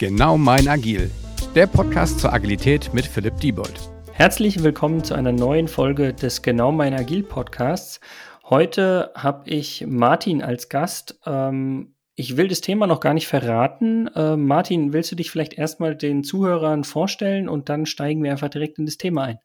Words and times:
Genau 0.00 0.38
mein 0.38 0.66
Agil, 0.66 1.10
der 1.54 1.66
Podcast 1.66 2.20
zur 2.20 2.32
Agilität 2.32 2.94
mit 2.94 3.04
Philipp 3.04 3.36
Diebold. 3.36 3.78
Herzlich 4.14 4.62
willkommen 4.62 5.04
zu 5.04 5.12
einer 5.12 5.30
neuen 5.30 5.68
Folge 5.68 6.14
des 6.14 6.40
Genau 6.40 6.72
mein 6.72 6.94
Agil 6.94 7.22
Podcasts. 7.22 8.00
Heute 8.42 9.12
habe 9.14 9.50
ich 9.50 9.84
Martin 9.86 10.42
als 10.42 10.70
Gast. 10.70 11.20
Ähm, 11.26 11.96
ich 12.14 12.38
will 12.38 12.48
das 12.48 12.62
Thema 12.62 12.86
noch 12.86 13.00
gar 13.00 13.12
nicht 13.12 13.28
verraten. 13.28 14.06
Äh, 14.14 14.38
Martin, 14.38 14.94
willst 14.94 15.12
du 15.12 15.16
dich 15.16 15.30
vielleicht 15.30 15.52
erstmal 15.52 15.94
den 15.94 16.24
Zuhörern 16.24 16.84
vorstellen 16.84 17.46
und 17.46 17.68
dann 17.68 17.84
steigen 17.84 18.22
wir 18.22 18.30
einfach 18.30 18.48
direkt 18.48 18.78
in 18.78 18.86
das 18.86 18.96
Thema 18.96 19.24
ein? 19.24 19.38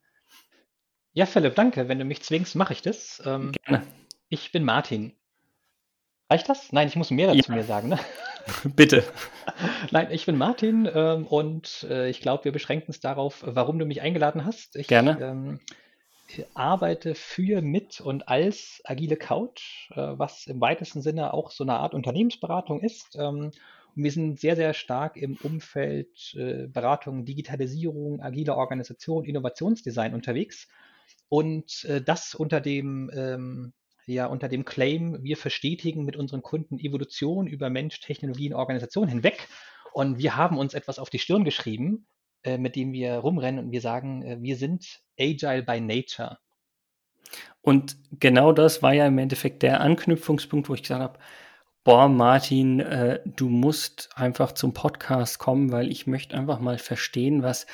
Ja, 1.12 1.26
Philipp, 1.26 1.54
danke. 1.54 1.88
Wenn 1.88 1.98
du 1.98 2.06
mich 2.06 2.22
zwingst, 2.22 2.56
mache 2.56 2.72
ich 2.72 2.80
das. 2.80 3.22
Ähm, 3.26 3.52
Gerne. 3.66 3.82
Ich 4.30 4.52
bin 4.52 4.64
Martin. 4.64 5.12
Reicht 6.30 6.48
das? 6.48 6.72
Nein, 6.72 6.88
ich 6.88 6.96
muss 6.96 7.10
mehr 7.10 7.26
dazu 7.26 7.52
ja. 7.52 7.56
mir 7.56 7.64
sagen, 7.64 7.90
ne? 7.90 7.98
Bitte. 8.76 9.04
Nein, 9.90 10.08
ich 10.10 10.26
bin 10.26 10.36
Martin 10.36 10.88
ähm, 10.92 11.26
und 11.26 11.86
äh, 11.90 12.08
ich 12.08 12.20
glaube, 12.20 12.44
wir 12.44 12.52
beschränken 12.52 12.90
es 12.90 13.00
darauf, 13.00 13.42
warum 13.46 13.78
du 13.78 13.86
mich 13.86 14.02
eingeladen 14.02 14.44
hast. 14.44 14.76
Ich 14.76 14.86
Gerne. 14.86 15.18
Ähm, 15.20 15.60
arbeite 16.54 17.14
für, 17.14 17.62
mit 17.62 18.00
und 18.00 18.28
als 18.28 18.80
agile 18.84 19.16
Couch, 19.16 19.90
äh, 19.92 19.96
was 19.96 20.46
im 20.46 20.60
weitesten 20.60 21.02
Sinne 21.02 21.32
auch 21.32 21.50
so 21.50 21.64
eine 21.64 21.74
Art 21.74 21.94
Unternehmensberatung 21.94 22.80
ist. 22.80 23.16
Ähm, 23.16 23.50
und 23.96 24.04
wir 24.04 24.10
sind 24.10 24.38
sehr, 24.38 24.56
sehr 24.56 24.74
stark 24.74 25.16
im 25.16 25.36
Umfeld 25.42 26.34
äh, 26.36 26.66
Beratung, 26.66 27.24
Digitalisierung, 27.24 28.20
agile 28.20 28.54
Organisation, 28.54 29.24
Innovationsdesign 29.24 30.14
unterwegs. 30.14 30.68
Und 31.28 31.84
äh, 31.84 32.02
das 32.02 32.34
unter 32.34 32.60
dem 32.60 33.10
ähm, 33.14 33.72
ja 34.06 34.26
unter 34.26 34.48
dem 34.48 34.64
Claim, 34.64 35.22
wir 35.22 35.36
verstetigen 35.36 36.04
mit 36.04 36.16
unseren 36.16 36.42
Kunden 36.42 36.78
Evolution 36.78 37.46
über 37.46 37.70
Mensch, 37.70 38.00
Technologie 38.00 38.48
und 38.48 38.58
Organisation 38.58 39.08
hinweg. 39.08 39.48
Und 39.92 40.18
wir 40.18 40.36
haben 40.36 40.58
uns 40.58 40.74
etwas 40.74 40.98
auf 40.98 41.10
die 41.10 41.18
Stirn 41.18 41.44
geschrieben, 41.44 42.06
äh, 42.42 42.58
mit 42.58 42.76
dem 42.76 42.92
wir 42.92 43.14
rumrennen 43.14 43.66
und 43.66 43.72
wir 43.72 43.80
sagen, 43.80 44.22
äh, 44.22 44.36
wir 44.40 44.56
sind 44.56 45.00
agile 45.18 45.62
by 45.62 45.80
nature. 45.80 46.38
Und 47.60 47.96
genau 48.20 48.52
das 48.52 48.82
war 48.82 48.92
ja 48.92 49.06
im 49.06 49.18
Endeffekt 49.18 49.62
der 49.62 49.80
Anknüpfungspunkt, 49.80 50.68
wo 50.68 50.74
ich 50.74 50.82
gesagt 50.82 51.02
habe, 51.02 51.18
boah, 51.82 52.08
Martin, 52.08 52.80
äh, 52.80 53.20
du 53.24 53.48
musst 53.48 54.10
einfach 54.14 54.52
zum 54.52 54.72
Podcast 54.72 55.38
kommen, 55.38 55.72
weil 55.72 55.90
ich 55.90 56.06
möchte 56.06 56.36
einfach 56.36 56.60
mal 56.60 56.78
verstehen, 56.78 57.42
was 57.42 57.66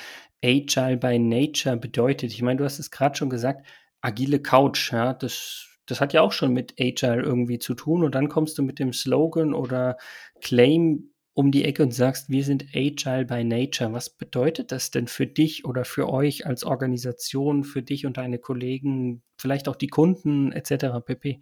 Agile 0.45 0.97
by 0.97 1.19
Nature 1.19 1.77
bedeutet. 1.77 2.33
Ich 2.33 2.43
meine, 2.43 2.59
du 2.59 2.65
hast 2.65 2.79
es 2.79 2.91
gerade 2.91 3.17
schon 3.17 3.31
gesagt, 3.31 3.67
agile 4.01 4.41
Couch, 4.41 4.93
ja, 4.93 5.13
das 5.13 5.72
das 5.87 6.01
hat 6.01 6.13
ja 6.13 6.23
auch 6.23 6.33
schon 6.33 6.53
mit 6.53 6.75
Agile 6.79 7.23
irgendwie 7.23 7.59
zu 7.59 7.75
tun. 7.75 8.05
Und 8.05 8.15
dann 8.15 8.29
kommst 8.29 8.59
du 8.59 8.63
mit 8.63 8.79
dem 8.79 8.93
Slogan 8.93 9.55
oder 9.55 9.97
Claim 10.41 11.13
um 11.35 11.51
die 11.51 11.65
Ecke 11.65 11.83
und 11.83 11.95
sagst, 11.95 12.29
wir 12.29 12.45
sind 12.45 12.67
Agile 12.75 13.25
by 13.25 13.43
Nature. 13.43 13.93
Was 13.93 14.11
bedeutet 14.11 14.71
das 14.71 14.91
denn 14.91 15.09
für 15.09 15.27
dich 15.27 15.65
oder 15.65 15.85
für 15.85 16.09
euch 16.09 16.47
als 16.47 16.65
Organisation, 16.65 17.65
für 17.65 17.83
dich 17.83 18.05
und 18.05 18.19
deine 18.19 18.39
Kollegen, 18.39 19.23
vielleicht 19.39 19.69
auch 19.69 19.77
die 19.77 19.89
Kunden 19.89 20.53
etc. 20.53 21.01
pp? 21.05 21.41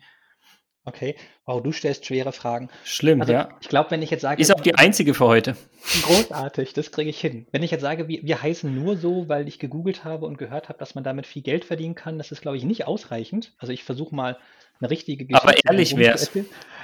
Okay, 0.84 1.14
wow, 1.44 1.62
du 1.62 1.72
stellst 1.72 2.06
schwere 2.06 2.32
Fragen. 2.32 2.70
Schlimm, 2.84 3.20
also, 3.20 3.34
ja. 3.34 3.50
Ich 3.60 3.68
glaube, 3.68 3.90
wenn 3.90 4.00
ich 4.00 4.10
jetzt 4.10 4.22
sage. 4.22 4.40
Ist 4.40 4.54
auch 4.54 4.60
die 4.60 4.74
einzige 4.74 5.12
für 5.12 5.26
heute. 5.26 5.56
Großartig, 6.02 6.72
das 6.72 6.90
kriege 6.90 7.10
ich 7.10 7.20
hin. 7.20 7.46
Wenn 7.52 7.62
ich 7.62 7.70
jetzt 7.70 7.82
sage, 7.82 8.08
wir, 8.08 8.22
wir 8.22 8.42
heißen 8.42 8.74
nur 8.74 8.96
so, 8.96 9.28
weil 9.28 9.46
ich 9.46 9.58
gegoogelt 9.58 10.04
habe 10.04 10.26
und 10.26 10.38
gehört 10.38 10.68
habe, 10.68 10.78
dass 10.78 10.94
man 10.94 11.04
damit 11.04 11.26
viel 11.26 11.42
Geld 11.42 11.66
verdienen 11.66 11.94
kann, 11.94 12.16
das 12.16 12.32
ist, 12.32 12.40
glaube 12.40 12.56
ich, 12.56 12.64
nicht 12.64 12.86
ausreichend. 12.86 13.52
Also 13.58 13.72
ich 13.72 13.84
versuche 13.84 14.14
mal 14.14 14.38
eine 14.80 14.90
richtige 14.90 15.26
Geschichte. 15.26 15.46
Aber 15.46 15.64
ehrlich 15.64 15.96
wäre 15.96 16.14
es. 16.14 16.30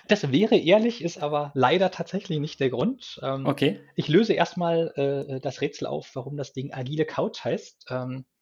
Das 0.08 0.30
wäre 0.30 0.56
ehrlich, 0.56 1.02
ist 1.02 1.20
aber 1.20 1.50
leider 1.54 1.90
tatsächlich 1.90 2.38
nicht 2.38 2.60
der 2.60 2.70
Grund. 2.70 3.18
Ähm, 3.22 3.46
okay. 3.46 3.80
Ich 3.96 4.08
löse 4.08 4.34
erstmal 4.34 4.92
äh, 4.96 5.40
das 5.40 5.60
Rätsel 5.60 5.86
auf, 5.86 6.10
warum 6.14 6.36
das 6.36 6.52
Ding 6.52 6.72
agile 6.72 7.06
Couch 7.06 7.42
heißt. 7.42 7.86
Ähm, 7.90 8.24
äh, 8.24 8.35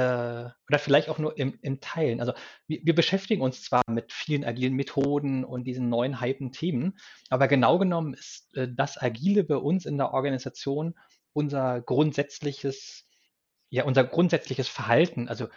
oder 0.00 0.78
vielleicht 0.78 1.08
auch 1.08 1.18
nur 1.18 1.36
im, 1.38 1.58
im 1.62 1.80
Teilen. 1.80 2.20
Also 2.20 2.32
wir, 2.66 2.80
wir, 2.82 2.94
beschäftigen 2.94 3.42
uns 3.42 3.62
zwar 3.62 3.82
mit 3.88 4.12
vielen 4.12 4.44
agilen 4.44 4.74
Methoden 4.74 5.44
und 5.44 5.64
diesen 5.64 5.88
neuen 5.88 6.20
hypen 6.20 6.52
Themen, 6.52 6.98
aber 7.30 7.48
genau 7.48 7.78
genommen 7.78 8.14
ist 8.14 8.54
äh, 8.56 8.68
das 8.72 9.00
Agile 9.00 9.44
bei 9.44 9.56
uns 9.56 9.86
in 9.86 9.98
der 9.98 10.12
Organisation 10.12 10.94
unser 11.32 11.80
grundsätzliches, 11.82 13.06
ja, 13.70 13.84
unser 13.84 14.04
grundsätzliches 14.04 14.68
Verhalten. 14.68 15.28
Also 15.28 15.48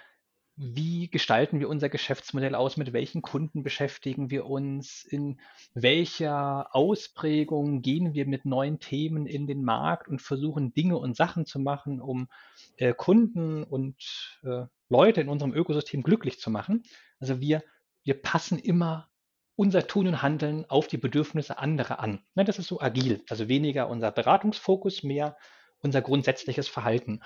wie 0.61 1.09
gestalten 1.09 1.61
wir 1.61 1.69
unser 1.69 1.87
Geschäftsmodell 1.87 2.53
aus, 2.53 2.75
mit 2.75 2.91
welchen 2.91 3.21
Kunden 3.21 3.63
beschäftigen 3.63 4.29
wir 4.29 4.45
uns, 4.45 5.05
in 5.05 5.39
welcher 5.73 6.75
Ausprägung 6.75 7.81
gehen 7.81 8.13
wir 8.13 8.27
mit 8.27 8.43
neuen 8.43 8.81
Themen 8.81 9.25
in 9.25 9.47
den 9.47 9.63
Markt 9.63 10.09
und 10.09 10.21
versuchen 10.21 10.73
Dinge 10.73 10.97
und 10.97 11.15
Sachen 11.15 11.45
zu 11.45 11.59
machen, 11.59 12.01
um 12.01 12.27
äh, 12.75 12.93
Kunden 12.93 13.63
und 13.63 13.95
äh, 14.43 14.65
Leute 14.89 15.21
in 15.21 15.29
unserem 15.29 15.53
Ökosystem 15.53 16.03
glücklich 16.03 16.41
zu 16.41 16.51
machen. 16.51 16.83
Also 17.21 17.39
wir, 17.39 17.63
wir 18.03 18.21
passen 18.21 18.59
immer 18.59 19.07
unser 19.55 19.87
Tun 19.87 20.07
und 20.07 20.21
Handeln 20.21 20.65
auf 20.69 20.87
die 20.87 20.97
Bedürfnisse 20.97 21.57
anderer 21.57 22.01
an. 22.01 22.19
Das 22.35 22.59
ist 22.59 22.67
so 22.67 22.81
agil, 22.81 23.23
also 23.29 23.47
weniger 23.47 23.89
unser 23.89 24.11
Beratungsfokus, 24.11 25.03
mehr 25.03 25.37
unser 25.81 26.01
grundsätzliches 26.01 26.67
Verhalten. 26.67 27.21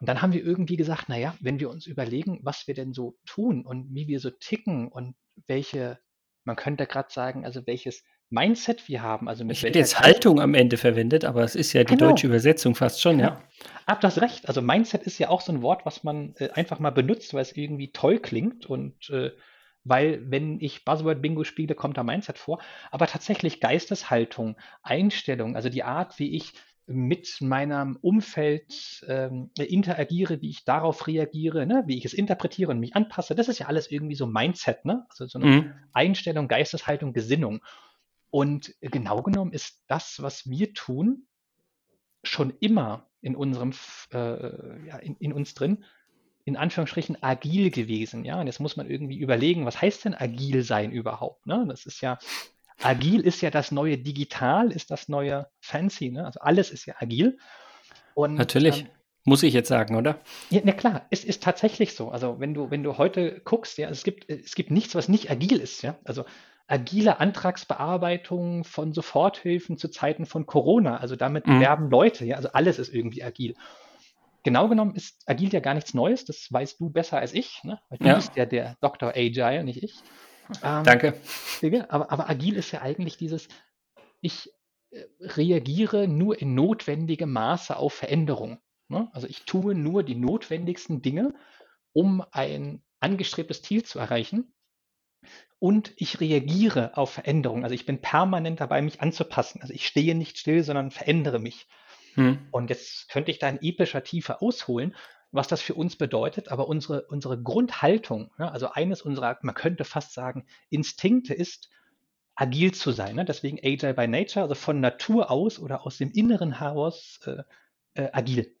Und 0.00 0.08
dann 0.08 0.22
haben 0.22 0.32
wir 0.32 0.42
irgendwie 0.42 0.76
gesagt, 0.76 1.08
naja, 1.08 1.34
wenn 1.40 1.60
wir 1.60 1.70
uns 1.70 1.86
überlegen, 1.86 2.40
was 2.42 2.66
wir 2.66 2.74
denn 2.74 2.92
so 2.92 3.18
tun 3.26 3.64
und 3.64 3.94
wie 3.94 4.08
wir 4.08 4.18
so 4.18 4.30
ticken 4.30 4.88
und 4.88 5.14
welche, 5.46 5.98
man 6.44 6.56
könnte 6.56 6.86
gerade 6.86 7.12
sagen, 7.12 7.44
also 7.44 7.66
welches 7.66 8.02
Mindset 8.30 8.88
wir 8.88 9.02
haben. 9.02 9.28
Also 9.28 9.44
mit 9.44 9.56
ich 9.56 9.62
hätte 9.62 9.78
jetzt 9.78 10.00
Haltung 10.00 10.40
am 10.40 10.54
Ende 10.54 10.76
verwendet, 10.76 11.24
aber 11.24 11.42
es 11.42 11.54
ist 11.54 11.72
ja 11.72 11.84
die 11.84 11.96
genau. 11.96 12.10
deutsche 12.10 12.28
Übersetzung 12.28 12.74
fast 12.74 13.02
schon, 13.02 13.18
ja. 13.18 13.42
Ab 13.86 14.00
das 14.00 14.22
recht. 14.22 14.48
Also 14.48 14.62
Mindset 14.62 15.02
ist 15.02 15.18
ja 15.18 15.28
auch 15.28 15.42
so 15.42 15.52
ein 15.52 15.62
Wort, 15.62 15.84
was 15.84 16.02
man 16.02 16.34
äh, 16.36 16.48
einfach 16.50 16.78
mal 16.78 16.90
benutzt, 16.90 17.34
weil 17.34 17.42
es 17.42 17.56
irgendwie 17.56 17.92
toll 17.92 18.20
klingt 18.20 18.66
und 18.66 19.10
äh, 19.10 19.32
weil 19.82 20.30
wenn 20.30 20.60
ich 20.60 20.84
Buzzword-Bingo 20.84 21.44
spiele, 21.44 21.74
kommt 21.74 21.96
da 21.96 22.04
Mindset 22.04 22.38
vor. 22.38 22.60
Aber 22.90 23.06
tatsächlich 23.06 23.60
Geisteshaltung, 23.60 24.56
Einstellung, 24.82 25.56
also 25.56 25.68
die 25.68 25.82
Art, 25.82 26.18
wie 26.18 26.36
ich 26.36 26.52
mit 26.90 27.40
meinem 27.40 27.96
Umfeld 27.96 29.04
ähm, 29.06 29.50
interagiere, 29.56 30.42
wie 30.42 30.50
ich 30.50 30.64
darauf 30.64 31.06
reagiere, 31.06 31.66
ne? 31.66 31.84
wie 31.86 31.96
ich 31.96 32.04
es 32.04 32.12
interpretiere 32.12 32.72
und 32.72 32.80
mich 32.80 32.96
anpasse. 32.96 33.34
Das 33.34 33.48
ist 33.48 33.58
ja 33.58 33.66
alles 33.66 33.90
irgendwie 33.90 34.16
so 34.16 34.26
Mindset, 34.26 34.84
ne? 34.84 35.06
also 35.08 35.26
so 35.26 35.38
eine 35.38 35.46
mhm. 35.46 35.74
Einstellung, 35.92 36.48
Geisteshaltung, 36.48 37.12
Gesinnung. 37.12 37.60
Und 38.30 38.74
genau 38.80 39.22
genommen 39.22 39.52
ist 39.52 39.84
das, 39.86 40.22
was 40.22 40.48
wir 40.48 40.72
tun, 40.74 41.26
schon 42.22 42.52
immer 42.60 43.08
in 43.22 43.36
unserem, 43.36 43.72
äh, 44.12 44.86
ja, 44.86 44.96
in, 44.98 45.16
in 45.16 45.32
uns 45.32 45.54
drin, 45.54 45.84
in 46.44 46.56
Anführungsstrichen 46.56 47.22
agil 47.22 47.70
gewesen. 47.70 48.24
Ja, 48.24 48.40
und 48.40 48.46
jetzt 48.46 48.60
muss 48.60 48.76
man 48.76 48.88
irgendwie 48.88 49.18
überlegen, 49.18 49.66
was 49.66 49.80
heißt 49.80 50.04
denn 50.04 50.14
agil 50.14 50.62
sein 50.62 50.90
überhaupt? 50.90 51.46
Ne? 51.46 51.64
Das 51.68 51.86
ist 51.86 52.00
ja 52.00 52.18
agil 52.82 53.20
ist 53.20 53.40
ja 53.40 53.50
das 53.50 53.70
neue 53.70 53.98
Digital, 53.98 54.72
ist 54.72 54.90
das 54.90 55.08
neue 55.08 55.48
Fancy. 55.60 56.10
Ne? 56.10 56.24
Also 56.24 56.40
alles 56.40 56.70
ist 56.70 56.86
ja 56.86 56.94
agil. 56.98 57.38
Und, 58.14 58.34
Natürlich. 58.34 58.80
Ähm, 58.80 58.88
muss 59.24 59.42
ich 59.42 59.52
jetzt 59.52 59.68
sagen, 59.68 59.96
oder? 59.96 60.18
Ja, 60.48 60.62
na 60.64 60.72
klar, 60.72 61.06
es 61.10 61.24
ist 61.24 61.42
tatsächlich 61.42 61.94
so. 61.94 62.08
Also 62.08 62.40
wenn 62.40 62.54
du, 62.54 62.70
wenn 62.70 62.82
du 62.82 62.96
heute 62.96 63.40
guckst, 63.44 63.76
ja, 63.76 63.90
es 63.90 64.02
gibt, 64.02 64.30
es 64.30 64.54
gibt 64.54 64.70
nichts, 64.70 64.94
was 64.94 65.08
nicht 65.08 65.30
agil 65.30 65.58
ist, 65.58 65.82
ja. 65.82 65.98
Also 66.04 66.24
agile 66.66 67.20
Antragsbearbeitung 67.20 68.64
von 68.64 68.94
Soforthilfen 68.94 69.76
zu 69.76 69.88
Zeiten 69.88 70.24
von 70.24 70.46
Corona. 70.46 70.96
Also 70.96 71.16
damit 71.16 71.46
mhm. 71.46 71.60
werben 71.60 71.90
Leute, 71.90 72.24
ja. 72.24 72.36
Also 72.36 72.52
alles 72.52 72.78
ist 72.78 72.94
irgendwie 72.94 73.22
agil. 73.22 73.54
Genau 74.42 74.68
genommen 74.68 74.94
ist 74.94 75.22
agil 75.26 75.52
ja 75.52 75.60
gar 75.60 75.74
nichts 75.74 75.92
Neues, 75.92 76.24
das 76.24 76.50
weißt 76.50 76.80
du 76.80 76.88
besser 76.88 77.18
als 77.18 77.34
ich, 77.34 77.62
ne? 77.62 77.78
Weil 77.90 77.98
du 77.98 78.06
ja. 78.06 78.14
bist 78.14 78.36
ja 78.36 78.46
der 78.46 78.76
Dr. 78.80 79.10
Agile, 79.10 79.64
nicht 79.64 79.82
ich. 79.82 79.96
Ähm, 80.62 80.84
Danke. 80.84 81.20
Aber, 81.88 82.10
aber 82.10 82.28
agil 82.28 82.56
ist 82.56 82.72
ja 82.72 82.82
eigentlich 82.82 83.16
dieses, 83.16 83.48
ich 84.20 84.52
äh, 84.90 85.04
reagiere 85.20 86.08
nur 86.08 86.40
in 86.40 86.54
notwendigem 86.54 87.32
Maße 87.32 87.76
auf 87.76 87.94
Veränderung. 87.94 88.60
Ne? 88.88 89.08
Also 89.12 89.26
ich 89.26 89.44
tue 89.44 89.74
nur 89.74 90.02
die 90.02 90.16
notwendigsten 90.16 91.02
Dinge, 91.02 91.34
um 91.92 92.24
ein 92.32 92.82
angestrebtes 93.00 93.62
Ziel 93.62 93.84
zu 93.84 93.98
erreichen. 93.98 94.52
Und 95.58 95.92
ich 95.96 96.20
reagiere 96.20 96.96
auf 96.96 97.12
Veränderung. 97.12 97.64
Also 97.64 97.74
ich 97.74 97.84
bin 97.84 98.00
permanent 98.00 98.60
dabei, 98.60 98.80
mich 98.80 99.02
anzupassen. 99.02 99.60
Also 99.60 99.74
ich 99.74 99.86
stehe 99.86 100.14
nicht 100.14 100.38
still, 100.38 100.62
sondern 100.62 100.90
verändere 100.90 101.38
mich. 101.38 101.68
Hm. 102.14 102.48
Und 102.50 102.70
jetzt 102.70 103.10
könnte 103.10 103.30
ich 103.30 103.38
da 103.38 103.48
in 103.48 103.58
epischer 103.60 104.02
Tiefe 104.02 104.40
ausholen 104.40 104.96
was 105.32 105.48
das 105.48 105.62
für 105.62 105.74
uns 105.74 105.96
bedeutet, 105.96 106.50
aber 106.50 106.68
unsere, 106.68 107.02
unsere 107.06 107.40
Grundhaltung, 107.40 108.30
ja, 108.38 108.48
also 108.48 108.70
eines 108.70 109.02
unserer, 109.02 109.38
man 109.42 109.54
könnte 109.54 109.84
fast 109.84 110.12
sagen, 110.12 110.46
Instinkte 110.70 111.34
ist, 111.34 111.70
agil 112.34 112.72
zu 112.72 112.90
sein. 112.90 113.16
Ne? 113.16 113.24
Deswegen 113.24 113.58
Agile 113.62 113.94
by 113.94 114.08
Nature, 114.08 114.42
also 114.42 114.54
von 114.54 114.80
Natur 114.80 115.30
aus 115.30 115.58
oder 115.58 115.86
aus 115.86 115.98
dem 115.98 116.10
Inneren 116.10 116.58
heraus 116.58 117.20
äh, 117.26 117.42
äh, 117.94 118.08
agil. 118.12 118.56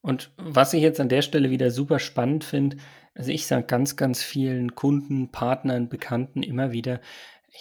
Und 0.00 0.32
was 0.36 0.72
ich 0.72 0.82
jetzt 0.82 1.00
an 1.00 1.08
der 1.08 1.22
Stelle 1.22 1.50
wieder 1.50 1.70
super 1.70 1.98
spannend 1.98 2.44
finde, 2.44 2.78
also 3.14 3.30
ich 3.32 3.46
sage 3.46 3.66
ganz, 3.66 3.96
ganz 3.96 4.22
vielen 4.22 4.74
Kunden, 4.74 5.30
Partnern, 5.30 5.88
Bekannten 5.88 6.42
immer 6.42 6.72
wieder, 6.72 7.00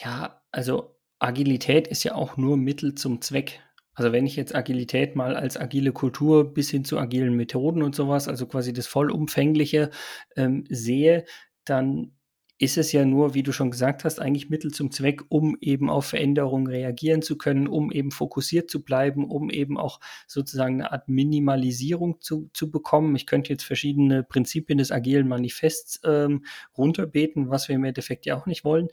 ja, 0.03 0.41
also 0.51 0.95
Agilität 1.17 1.87
ist 1.87 2.03
ja 2.03 2.15
auch 2.15 2.37
nur 2.37 2.55
Mittel 2.55 2.95
zum 2.95 3.21
Zweck. 3.21 3.59
Also 3.99 4.13
wenn 4.13 4.25
ich 4.25 4.37
jetzt 4.37 4.55
Agilität 4.55 5.17
mal 5.17 5.35
als 5.35 5.57
agile 5.57 5.91
Kultur 5.91 6.53
bis 6.53 6.69
hin 6.69 6.85
zu 6.85 6.97
agilen 6.97 7.35
Methoden 7.35 7.83
und 7.83 7.93
sowas, 7.93 8.29
also 8.29 8.47
quasi 8.47 8.71
das 8.71 8.87
vollumfängliche 8.87 9.89
ähm, 10.37 10.63
sehe, 10.69 11.25
dann 11.65 12.13
ist 12.59 12.77
es 12.77 12.93
ja 12.93 13.03
nur, 13.03 13.33
wie 13.33 13.43
du 13.43 13.51
schon 13.51 13.71
gesagt 13.71 14.05
hast, 14.05 14.21
eigentlich 14.21 14.49
Mittel 14.49 14.71
zum 14.71 14.89
Zweck, 14.91 15.23
um 15.27 15.57
eben 15.59 15.89
auf 15.89 16.05
Veränderungen 16.05 16.67
reagieren 16.67 17.21
zu 17.21 17.37
können, 17.37 17.67
um 17.67 17.91
eben 17.91 18.11
fokussiert 18.11 18.69
zu 18.69 18.85
bleiben, 18.85 19.25
um 19.25 19.49
eben 19.49 19.77
auch 19.77 19.99
sozusagen 20.27 20.75
eine 20.75 20.93
Art 20.93 21.09
Minimalisierung 21.09 22.21
zu, 22.21 22.49
zu 22.53 22.71
bekommen. 22.71 23.17
Ich 23.17 23.25
könnte 23.25 23.49
jetzt 23.49 23.63
verschiedene 23.63 24.23
Prinzipien 24.23 24.77
des 24.77 24.93
agilen 24.93 25.27
Manifests 25.27 25.99
ähm, 26.05 26.45
runterbeten, 26.77 27.49
was 27.49 27.67
wir 27.67 27.75
im 27.75 27.83
Endeffekt 27.83 28.25
ja 28.25 28.37
auch 28.37 28.45
nicht 28.45 28.63
wollen. 28.63 28.87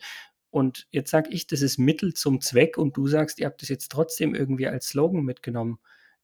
Und 0.57 0.87
jetzt 0.89 1.11
sage 1.11 1.29
ich, 1.31 1.45
das 1.45 1.61
ist 1.61 1.77
Mittel 1.77 2.13
zum 2.15 2.41
Zweck 2.41 2.77
und 2.77 2.97
du 2.97 3.07
sagst, 3.07 3.39
ihr 3.39 3.45
habt 3.45 3.61
das 3.61 3.69
jetzt 3.69 3.91
trotzdem 3.91 4.33
irgendwie 4.33 4.67
als 4.67 4.87
Slogan 4.87 5.21
mitgenommen. 5.21 5.77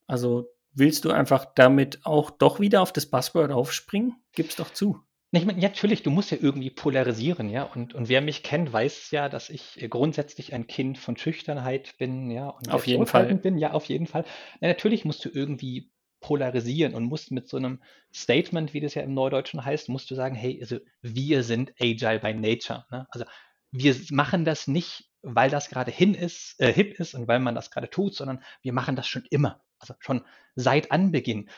Also 0.07 0.49
willst 0.73 1.05
du 1.05 1.11
einfach 1.11 1.45
damit 1.53 1.99
auch 2.03 2.31
doch 2.31 2.59
wieder 2.59 2.81
auf 2.81 2.91
das 2.91 3.05
Buzzword 3.05 3.51
aufspringen? 3.51 4.15
Gib's 4.33 4.55
doch 4.55 4.73
zu. 4.73 4.99
Ich 5.31 5.45
meine, 5.45 5.59
natürlich, 5.59 6.03
du 6.03 6.11
musst 6.11 6.31
ja 6.31 6.37
irgendwie 6.39 6.69
polarisieren, 6.69 7.49
ja. 7.49 7.63
Und, 7.63 7.95
und 7.95 8.09
wer 8.09 8.21
mich 8.21 8.43
kennt, 8.43 8.71
weiß 8.71 9.09
ja, 9.11 9.29
dass 9.29 9.49
ich 9.49 9.81
äh, 9.81 9.87
grundsätzlich 9.87 10.53
ein 10.53 10.67
Kind 10.67 10.97
von 10.99 11.17
Schüchternheit 11.17 11.95
bin, 11.97 12.29
ja. 12.29 12.49
Und 12.49 12.71
auf 12.71 12.85
jeden 12.85 13.07
Fall. 13.07 13.33
bin, 13.35 13.57
ja, 13.57 13.71
auf 13.71 13.85
jeden 13.85 14.05
Fall. 14.05 14.25
Ja, 14.61 14.67
natürlich 14.67 15.05
musst 15.05 15.25
du 15.25 15.29
irgendwie 15.29 15.91
polarisieren 16.19 16.93
und 16.93 17.03
musst 17.03 17.31
mit 17.31 17.47
so 17.49 17.57
einem 17.57 17.81
Statement, 18.13 18.73
wie 18.73 18.79
das 18.79 18.93
ja 18.93 19.01
im 19.01 19.13
Neudeutschen 19.13 19.65
heißt, 19.65 19.89
musst 19.89 20.09
du 20.09 20.15
sagen, 20.15 20.35
hey, 20.35 20.59
also 20.61 20.77
wir 21.01 21.43
sind 21.43 21.73
agile 21.79 22.19
by 22.19 22.33
nature. 22.33 22.85
Ne? 22.91 23.07
Also 23.09 23.25
wir 23.73 23.95
machen 24.11 24.45
das 24.45 24.67
nicht, 24.67 25.09
weil 25.21 25.49
das 25.49 25.69
gerade 25.69 25.91
hin 25.91 26.13
ist, 26.13 26.59
äh, 26.59 26.71
hip 26.71 26.99
ist 26.99 27.15
und 27.15 27.27
weil 27.27 27.39
man 27.39 27.55
das 27.55 27.71
gerade 27.71 27.89
tut, 27.89 28.15
sondern 28.15 28.41
wir 28.61 28.71
machen 28.71 28.95
das 28.95 29.07
schon 29.07 29.25
immer. 29.29 29.61
Also 29.79 29.95
schon 29.99 30.23
seit 30.55 30.91
Anbeginn. 30.91 31.49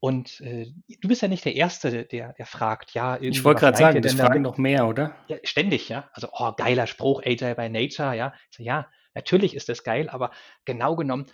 Und 0.00 0.40
äh, 0.40 0.72
du 1.00 1.08
bist 1.08 1.22
ja 1.22 1.28
nicht 1.28 1.44
der 1.44 1.56
Erste, 1.56 2.04
der, 2.04 2.32
der 2.32 2.46
fragt, 2.46 2.94
ja. 2.94 3.20
Ich 3.20 3.44
wollte 3.44 3.60
gerade 3.60 3.76
sagen, 3.76 4.00
das 4.00 4.14
fragen 4.14 4.42
noch 4.42 4.56
mehr, 4.56 4.86
oder? 4.86 5.14
Ja, 5.26 5.36
ständig, 5.42 5.88
ja. 5.88 6.08
Also, 6.12 6.28
oh, 6.32 6.52
geiler 6.56 6.86
Spruch, 6.86 7.22
Agile 7.24 7.56
by 7.56 7.68
Nature, 7.68 8.16
ja. 8.16 8.32
So, 8.50 8.62
ja, 8.62 8.88
natürlich 9.14 9.54
ist 9.54 9.68
das 9.68 9.82
geil, 9.82 10.08
aber 10.08 10.30
genau 10.64 10.94
genommen, 10.94 11.26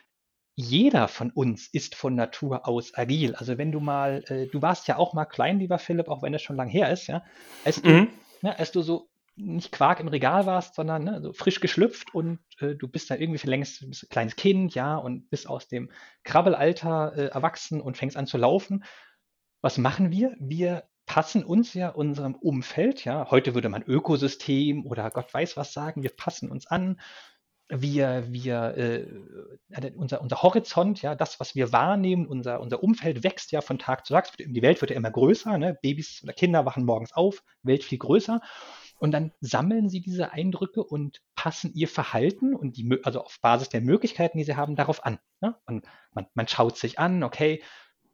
jeder 0.56 1.08
von 1.08 1.30
uns 1.30 1.68
ist 1.68 1.94
von 1.94 2.14
Natur 2.14 2.66
aus 2.66 2.94
agil. 2.96 3.34
Also 3.34 3.58
wenn 3.58 3.72
du 3.72 3.80
mal, 3.80 4.24
äh, 4.28 4.46
du 4.46 4.62
warst 4.62 4.88
ja 4.88 4.96
auch 4.96 5.12
mal 5.12 5.24
klein, 5.26 5.58
lieber 5.58 5.78
Philipp, 5.78 6.08
auch 6.08 6.22
wenn 6.22 6.32
das 6.32 6.42
schon 6.42 6.56
lang 6.56 6.68
her 6.68 6.90
ist, 6.90 7.06
ja, 7.06 7.24
als 7.64 7.82
du, 7.82 7.90
mhm. 7.90 8.08
ne, 8.40 8.58
als 8.58 8.72
du 8.72 8.82
so 8.82 9.08
nicht 9.36 9.72
Quark 9.72 10.00
im 10.00 10.08
Regal 10.08 10.46
warst, 10.46 10.74
sondern 10.74 11.04
ne, 11.04 11.20
so 11.22 11.32
frisch 11.32 11.60
geschlüpft 11.60 12.14
und 12.14 12.38
äh, 12.60 12.74
du 12.74 12.88
bist 12.88 13.10
dann 13.10 13.20
irgendwie 13.20 13.38
für 13.38 13.48
längst 13.48 13.82
ein 13.82 13.92
kleines 14.08 14.36
Kind, 14.36 14.74
ja, 14.74 14.96
und 14.96 15.28
bist 15.30 15.48
aus 15.48 15.68
dem 15.68 15.90
Krabbelalter 16.22 17.12
äh, 17.16 17.26
erwachsen 17.26 17.80
und 17.80 17.96
fängst 17.96 18.16
an 18.16 18.26
zu 18.26 18.38
laufen. 18.38 18.84
Was 19.60 19.78
machen 19.78 20.10
wir? 20.10 20.36
Wir 20.38 20.84
passen 21.06 21.44
uns 21.44 21.74
ja 21.74 21.88
unserem 21.88 22.34
Umfeld, 22.34 23.04
ja, 23.04 23.30
heute 23.30 23.54
würde 23.54 23.68
man 23.68 23.82
Ökosystem 23.82 24.86
oder 24.86 25.10
Gott 25.10 25.32
weiß 25.32 25.56
was 25.56 25.72
sagen, 25.72 26.02
wir 26.02 26.10
passen 26.10 26.50
uns 26.50 26.66
an, 26.66 27.00
wir, 27.68 28.24
wir, 28.28 28.76
äh, 28.76 29.90
unser, 29.96 30.20
unser 30.20 30.42
Horizont, 30.42 31.00
ja, 31.02 31.14
das, 31.14 31.40
was 31.40 31.54
wir 31.54 31.72
wahrnehmen, 31.72 32.26
unser, 32.26 32.60
unser 32.60 32.82
Umfeld 32.82 33.24
wächst 33.24 33.52
ja 33.52 33.62
von 33.62 33.78
Tag 33.78 34.06
zu 34.06 34.12
Tag. 34.12 34.36
Die 34.38 34.62
Welt 34.62 34.80
wird 34.80 34.90
ja 34.90 34.96
immer 34.96 35.10
größer, 35.10 35.56
ne? 35.56 35.78
Babys 35.80 36.20
oder 36.22 36.34
Kinder 36.34 36.66
wachen 36.66 36.84
morgens 36.84 37.12
auf, 37.12 37.42
Welt 37.62 37.82
viel 37.82 37.98
größer. 37.98 38.40
Und 39.04 39.10
dann 39.10 39.32
sammeln 39.42 39.90
sie 39.90 40.00
diese 40.00 40.32
Eindrücke 40.32 40.82
und 40.82 41.20
passen 41.34 41.74
ihr 41.74 41.88
Verhalten 41.88 42.54
und 42.54 42.78
die, 42.78 43.00
also 43.02 43.20
auf 43.20 43.38
Basis 43.42 43.68
der 43.68 43.82
Möglichkeiten, 43.82 44.38
die 44.38 44.44
sie 44.44 44.56
haben, 44.56 44.76
darauf 44.76 45.04
an. 45.04 45.18
Ne? 45.42 45.54
Und 45.66 45.84
man, 46.14 46.26
man 46.32 46.48
schaut 46.48 46.78
sich 46.78 46.98
an, 46.98 47.22
okay, 47.22 47.62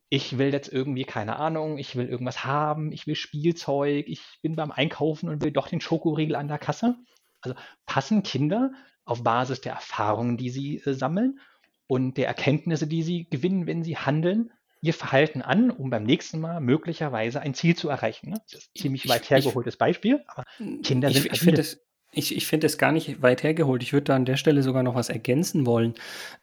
ich 0.08 0.36
will 0.36 0.52
jetzt 0.52 0.66
irgendwie, 0.72 1.04
keine 1.04 1.36
Ahnung, 1.36 1.78
ich 1.78 1.94
will 1.94 2.08
irgendwas 2.08 2.44
haben, 2.44 2.90
ich 2.90 3.06
will 3.06 3.14
Spielzeug, 3.14 4.08
ich 4.08 4.40
bin 4.42 4.56
beim 4.56 4.72
Einkaufen 4.72 5.28
und 5.28 5.44
will 5.44 5.52
doch 5.52 5.68
den 5.68 5.80
Schokoriegel 5.80 6.34
an 6.34 6.48
der 6.48 6.58
Kasse. 6.58 6.96
Also 7.40 7.56
passen 7.86 8.24
Kinder 8.24 8.72
auf 9.04 9.22
Basis 9.22 9.60
der 9.60 9.74
Erfahrungen, 9.74 10.38
die 10.38 10.50
sie 10.50 10.78
äh, 10.78 10.92
sammeln 10.92 11.38
und 11.86 12.16
der 12.16 12.26
Erkenntnisse, 12.26 12.88
die 12.88 13.04
sie 13.04 13.30
gewinnen, 13.30 13.68
wenn 13.68 13.84
sie 13.84 13.96
handeln, 13.96 14.50
ihr 14.80 14.94
Verhalten 14.94 15.42
an, 15.42 15.70
um 15.70 15.90
beim 15.90 16.04
nächsten 16.04 16.40
Mal 16.40 16.60
möglicherweise 16.60 17.40
ein 17.40 17.54
Ziel 17.54 17.76
zu 17.76 17.88
erreichen. 17.88 18.30
Ne? 18.30 18.40
Das 18.50 18.62
ist 18.62 18.70
ein 18.74 18.80
ziemlich 18.80 19.08
weit 19.08 19.28
hergeholtes 19.28 19.76
Beispiel, 19.76 20.24
aber 20.26 20.44
Kinder 20.82 21.10
sind 21.10 21.26
ich, 21.26 21.32
ich 21.32 21.40
finde 21.40 21.60
es 21.60 21.80
ich, 22.12 22.36
ich 22.36 22.46
finde 22.46 22.66
es 22.66 22.76
gar 22.76 22.92
nicht 22.92 23.22
weit 23.22 23.42
hergeholt. 23.42 23.82
Ich 23.82 23.92
würde 23.92 24.04
da 24.04 24.16
an 24.16 24.24
der 24.24 24.36
Stelle 24.36 24.62
sogar 24.62 24.82
noch 24.82 24.94
was 24.94 25.10
ergänzen 25.10 25.64
wollen. 25.64 25.94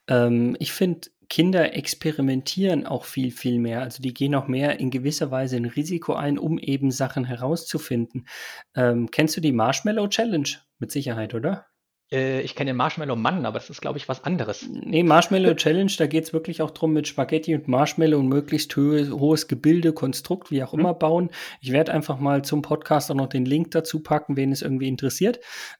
Ähm, 0.07 0.55
ich 0.59 0.71
finde, 0.71 1.09
Kinder 1.29 1.73
experimentieren 1.73 2.85
auch 2.85 3.03
viel, 3.03 3.31
viel 3.31 3.59
mehr. 3.59 3.81
Also 3.81 4.01
die 4.01 4.13
gehen 4.13 4.33
auch 4.33 4.47
mehr 4.47 4.79
in 4.79 4.91
gewisser 4.91 5.29
Weise 5.29 5.57
ein 5.57 5.65
Risiko 5.65 6.13
ein, 6.13 6.39
um 6.39 6.57
eben 6.57 6.91
Sachen 6.91 7.25
herauszufinden. 7.25 8.27
Ähm, 8.75 9.11
kennst 9.11 9.35
du 9.35 9.41
die 9.41 9.51
Marshmallow 9.51 10.07
Challenge? 10.07 10.49
Mit 10.79 10.91
Sicherheit, 10.91 11.33
oder? 11.33 11.66
Äh, 12.11 12.41
ich 12.41 12.55
kenne 12.55 12.71
den 12.71 12.77
Marshmallow 12.77 13.15
Mann, 13.15 13.45
aber 13.45 13.59
das 13.59 13.69
ist, 13.69 13.81
glaube 13.81 13.97
ich, 13.97 14.07
was 14.07 14.23
anderes. 14.23 14.67
Nee, 14.69 15.03
Marshmallow 15.03 15.53
Challenge, 15.55 15.91
da 15.97 16.07
geht 16.07 16.23
es 16.23 16.33
wirklich 16.33 16.61
auch 16.61 16.71
darum, 16.71 16.93
mit 16.93 17.07
Spaghetti 17.07 17.53
und 17.55 17.67
Marshmallow 17.67 18.19
und 18.19 18.29
möglichst 18.29 18.75
ho 18.77 18.81
hohes 19.19 19.47
Gebilde, 19.47 19.93
Konstrukt, 19.93 20.51
wie 20.51 20.63
auch 20.63 20.73
immer, 20.73 20.93
mhm. 20.93 20.99
bauen. 20.99 21.29
Ich 21.61 21.71
werde 21.71 21.93
einfach 21.93 22.19
mal 22.19 22.43
zum 22.43 22.61
Podcast 22.61 23.11
auch 23.11 23.15
noch 23.15 23.27
den 23.27 23.45
Link 23.45 23.71
dazu 23.71 24.01
packen, 24.01 24.37
wen 24.37 24.51
es 24.51 24.61
irgendwie 24.61 24.87
interessiert. 24.87 25.39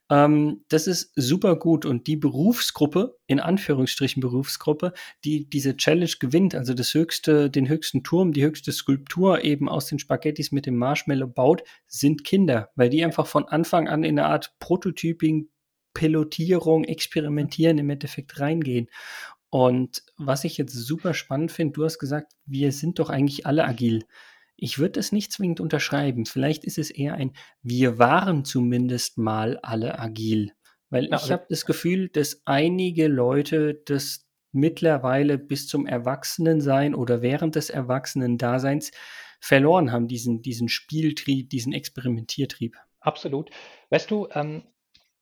Ähm, 0.09 0.63
das 0.69 0.87
ist 0.87 1.11
super 1.15 1.55
gut 1.55 1.85
und 1.85 2.07
die 2.07 2.17
Berufsgruppe, 2.17 3.17
in 3.27 3.39
Anführungsstrichen 3.39 4.21
Berufsgruppe, 4.21 4.93
die 5.23 5.49
diese 5.49 5.77
Challenge 5.77 6.11
gewinnt, 6.19 6.55
also 6.55 6.73
das 6.73 6.93
höchste, 6.93 7.49
den 7.49 7.69
höchsten 7.69 8.03
Turm, 8.03 8.33
die 8.33 8.43
höchste 8.43 8.71
Skulptur 8.71 9.43
eben 9.43 9.69
aus 9.69 9.87
den 9.87 9.99
Spaghettis 9.99 10.51
mit 10.51 10.65
dem 10.65 10.77
Marshmallow 10.77 11.27
baut, 11.27 11.63
sind 11.87 12.23
Kinder, 12.23 12.69
weil 12.75 12.89
die 12.89 13.03
einfach 13.03 13.27
von 13.27 13.45
Anfang 13.45 13.87
an 13.87 14.03
in 14.03 14.19
eine 14.19 14.27
Art 14.27 14.53
Prototyping 14.59 15.47
Pilotierung, 15.97 16.83
Experimentieren 16.83 17.79
im 17.79 17.89
Endeffekt 17.89 18.39
reingehen. 18.39 18.87
Und 19.49 20.03
was 20.15 20.43
ich 20.43 20.57
jetzt 20.57 20.73
super 20.73 21.15
spannend 21.15 21.51
finde, 21.51 21.73
du 21.73 21.85
hast 21.85 21.97
gesagt, 21.97 22.33
wir 22.45 22.71
sind 22.71 22.99
doch 22.99 23.09
eigentlich 23.09 23.47
alle 23.47 23.65
agil. 23.65 24.03
Ich 24.55 24.77
würde 24.77 24.93
das 24.93 25.11
nicht 25.11 25.31
zwingend 25.31 25.59
unterschreiben. 25.59 26.27
Vielleicht 26.27 26.65
ist 26.65 26.77
es 26.77 26.91
eher 26.91 27.15
ein, 27.15 27.33
wir 27.63 27.97
waren 27.97 28.45
zumindest 28.45 29.17
mal 29.17 29.57
alle 29.63 29.97
agil. 29.97 30.51
Weil 30.91 31.05
ich 31.05 31.31
habe 31.31 31.47
das 31.49 31.65
Gefühl, 31.65 32.09
dass 32.09 32.41
einige 32.45 33.07
Leute 33.07 33.81
das 33.85 34.27
mittlerweile 34.51 35.39
bis 35.39 35.67
zum 35.67 35.87
Erwachsenensein 35.87 36.93
oder 36.93 37.23
während 37.23 37.55
des 37.55 37.71
Erwachsenen-Daseins 37.71 38.91
verloren 39.39 39.91
haben, 39.91 40.07
diesen, 40.07 40.41
diesen 40.43 40.69
Spieltrieb, 40.69 41.49
diesen 41.49 41.73
Experimentiertrieb. 41.73 42.75
Absolut. 42.99 43.49
Weißt 43.89 44.11
du, 44.11 44.27
ähm, 44.33 44.63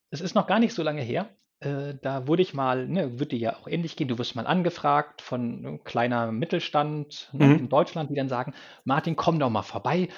es 0.09 0.21
ist 0.21 0.35
noch 0.35 0.47
gar 0.47 0.59
nicht 0.59 0.73
so 0.73 0.83
lange 0.83 1.01
her. 1.01 1.29
Äh, 1.59 1.95
da 2.01 2.27
wurde 2.27 2.41
ich 2.41 2.53
mal, 2.53 2.87
ne, 2.87 3.19
wird 3.19 3.31
dir 3.31 3.39
ja 3.39 3.55
auch 3.57 3.67
ähnlich 3.67 3.95
gehen, 3.95 4.07
du 4.07 4.17
wirst 4.17 4.35
mal 4.35 4.47
angefragt 4.47 5.21
von 5.21 5.61
ne, 5.61 5.79
kleiner 5.83 6.31
Mittelstand 6.31 7.29
ne, 7.33 7.47
mhm. 7.47 7.59
in 7.59 7.69
Deutschland, 7.69 8.09
die 8.09 8.15
dann 8.15 8.29
sagen, 8.29 8.53
Martin, 8.83 9.15
komm 9.15 9.39
doch 9.39 9.49
mal 9.49 9.63
vorbei. 9.63 10.09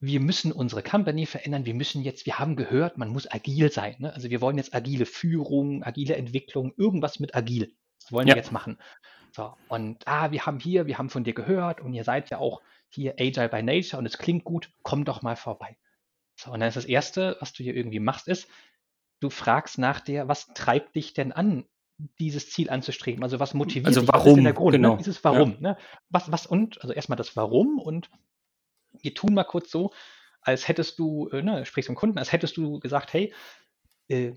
Wir 0.00 0.20
müssen 0.20 0.52
unsere 0.52 0.84
Company 0.84 1.26
verändern. 1.26 1.66
Wir 1.66 1.74
müssen 1.74 2.02
jetzt, 2.02 2.24
wir 2.26 2.38
haben 2.38 2.54
gehört, 2.54 2.98
man 2.98 3.08
muss 3.08 3.30
agil 3.30 3.72
sein. 3.72 3.96
Ne? 3.98 4.14
Also 4.14 4.30
wir 4.30 4.40
wollen 4.40 4.56
jetzt 4.56 4.72
agile 4.72 5.06
Führung, 5.06 5.82
agile 5.82 6.14
Entwicklung, 6.14 6.72
irgendwas 6.76 7.18
mit 7.18 7.34
agil. 7.34 7.72
Das 8.00 8.12
wollen 8.12 8.28
ja. 8.28 8.34
wir 8.34 8.38
jetzt 8.38 8.52
machen. 8.52 8.78
So, 9.32 9.54
und 9.68 10.06
ah, 10.06 10.30
wir 10.30 10.46
haben 10.46 10.60
hier, 10.60 10.86
wir 10.86 10.98
haben 10.98 11.10
von 11.10 11.24
dir 11.24 11.34
gehört 11.34 11.80
und 11.80 11.92
ihr 11.92 12.04
seid 12.04 12.30
ja 12.30 12.38
auch 12.38 12.62
hier 12.88 13.14
Agile 13.18 13.48
by 13.48 13.62
Nature 13.62 13.98
und 13.98 14.06
es 14.06 14.18
klingt 14.18 14.44
gut, 14.44 14.70
komm 14.82 15.04
doch 15.04 15.22
mal 15.22 15.36
vorbei. 15.36 15.76
So, 16.36 16.52
und 16.52 16.60
dann 16.60 16.68
ist 16.68 16.76
das 16.76 16.84
Erste, 16.84 17.36
was 17.40 17.52
du 17.52 17.62
hier 17.62 17.74
irgendwie 17.74 18.00
machst, 18.00 18.28
ist, 18.28 18.48
du 19.20 19.30
fragst 19.30 19.78
nach 19.78 20.00
der, 20.00 20.28
was 20.28 20.46
treibt 20.54 20.96
dich 20.96 21.14
denn 21.14 21.32
an, 21.32 21.64
dieses 22.18 22.50
Ziel 22.50 22.70
anzustreben? 22.70 23.22
Also 23.22 23.40
was 23.40 23.54
motiviert 23.54 23.86
also 23.86 24.00
dich? 24.00 24.10
warum? 24.12 24.44
der 24.44 24.52
Grund, 24.52 24.72
ne? 24.72 24.78
genau. 24.78 24.92
Ne? 24.92 24.98
Dieses 24.98 25.22
Warum. 25.24 25.52
Ja. 25.54 25.60
Ne? 25.60 25.76
Was, 26.10 26.30
was 26.30 26.46
und, 26.46 26.80
also 26.82 26.92
erstmal 26.92 27.16
das 27.16 27.36
Warum 27.36 27.78
und 27.78 28.10
wir 29.00 29.14
tun 29.14 29.34
mal 29.34 29.44
kurz 29.44 29.70
so, 29.70 29.92
als 30.40 30.68
hättest 30.68 30.98
du, 30.98 31.28
äh, 31.28 31.42
ne, 31.42 31.66
sprichst 31.66 31.88
mit 31.90 31.96
dem 31.96 32.00
Kunden, 32.00 32.18
als 32.18 32.32
hättest 32.32 32.56
du 32.56 32.78
gesagt, 32.78 33.12
hey, 33.12 33.32
äh, 34.08 34.32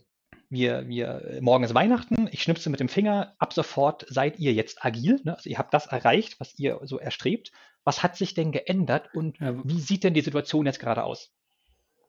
wir, 0.49 0.87
wir, 0.87 1.39
morgen 1.41 1.63
ist 1.63 1.73
Weihnachten, 1.73 2.27
ich 2.31 2.43
schnipse 2.43 2.69
mit 2.69 2.81
dem 2.81 2.89
Finger, 2.89 3.35
ab 3.39 3.53
sofort 3.53 4.05
seid 4.09 4.37
ihr 4.39 4.53
jetzt 4.53 4.83
agil, 4.83 5.21
ne? 5.23 5.35
also 5.35 5.49
ihr 5.49 5.57
habt 5.57 5.73
das 5.73 5.87
erreicht, 5.87 6.39
was 6.39 6.57
ihr 6.59 6.79
so 6.83 6.99
erstrebt. 6.99 7.51
Was 7.83 8.03
hat 8.03 8.15
sich 8.15 8.35
denn 8.35 8.51
geändert 8.51 9.09
und 9.13 9.39
ja. 9.39 9.55
wie 9.63 9.79
sieht 9.79 10.03
denn 10.03 10.13
die 10.13 10.21
Situation 10.21 10.65
jetzt 10.65 10.79
gerade 10.79 11.03
aus? 11.03 11.33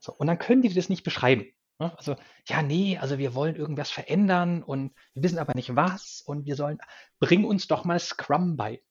So, 0.01 0.13
und 0.13 0.27
dann 0.27 0.39
können 0.39 0.61
die 0.61 0.75
das 0.75 0.89
nicht 0.89 1.05
beschreiben. 1.05 1.47
Ne? 1.83 1.99
Also, 1.99 2.17
ja, 2.47 2.63
nee, 2.63 2.97
also 2.99 3.19
wir 3.19 3.35
wollen 3.35 3.57
irgendwas 3.57 3.91
verändern 3.91 4.63
und 4.63 4.93
wir 5.15 5.25
wissen 5.25 5.39
aber 5.39 5.55
nicht 5.55 5.75
was 5.75 6.23
und 6.25 6.47
wir 6.47 6.55
sollen, 6.55 6.79
bring 7.19 7.45
uns 7.45 7.67
doch 7.67 7.85
mal 7.85 7.99
Scrum 7.99 8.57
bei. 8.57 8.83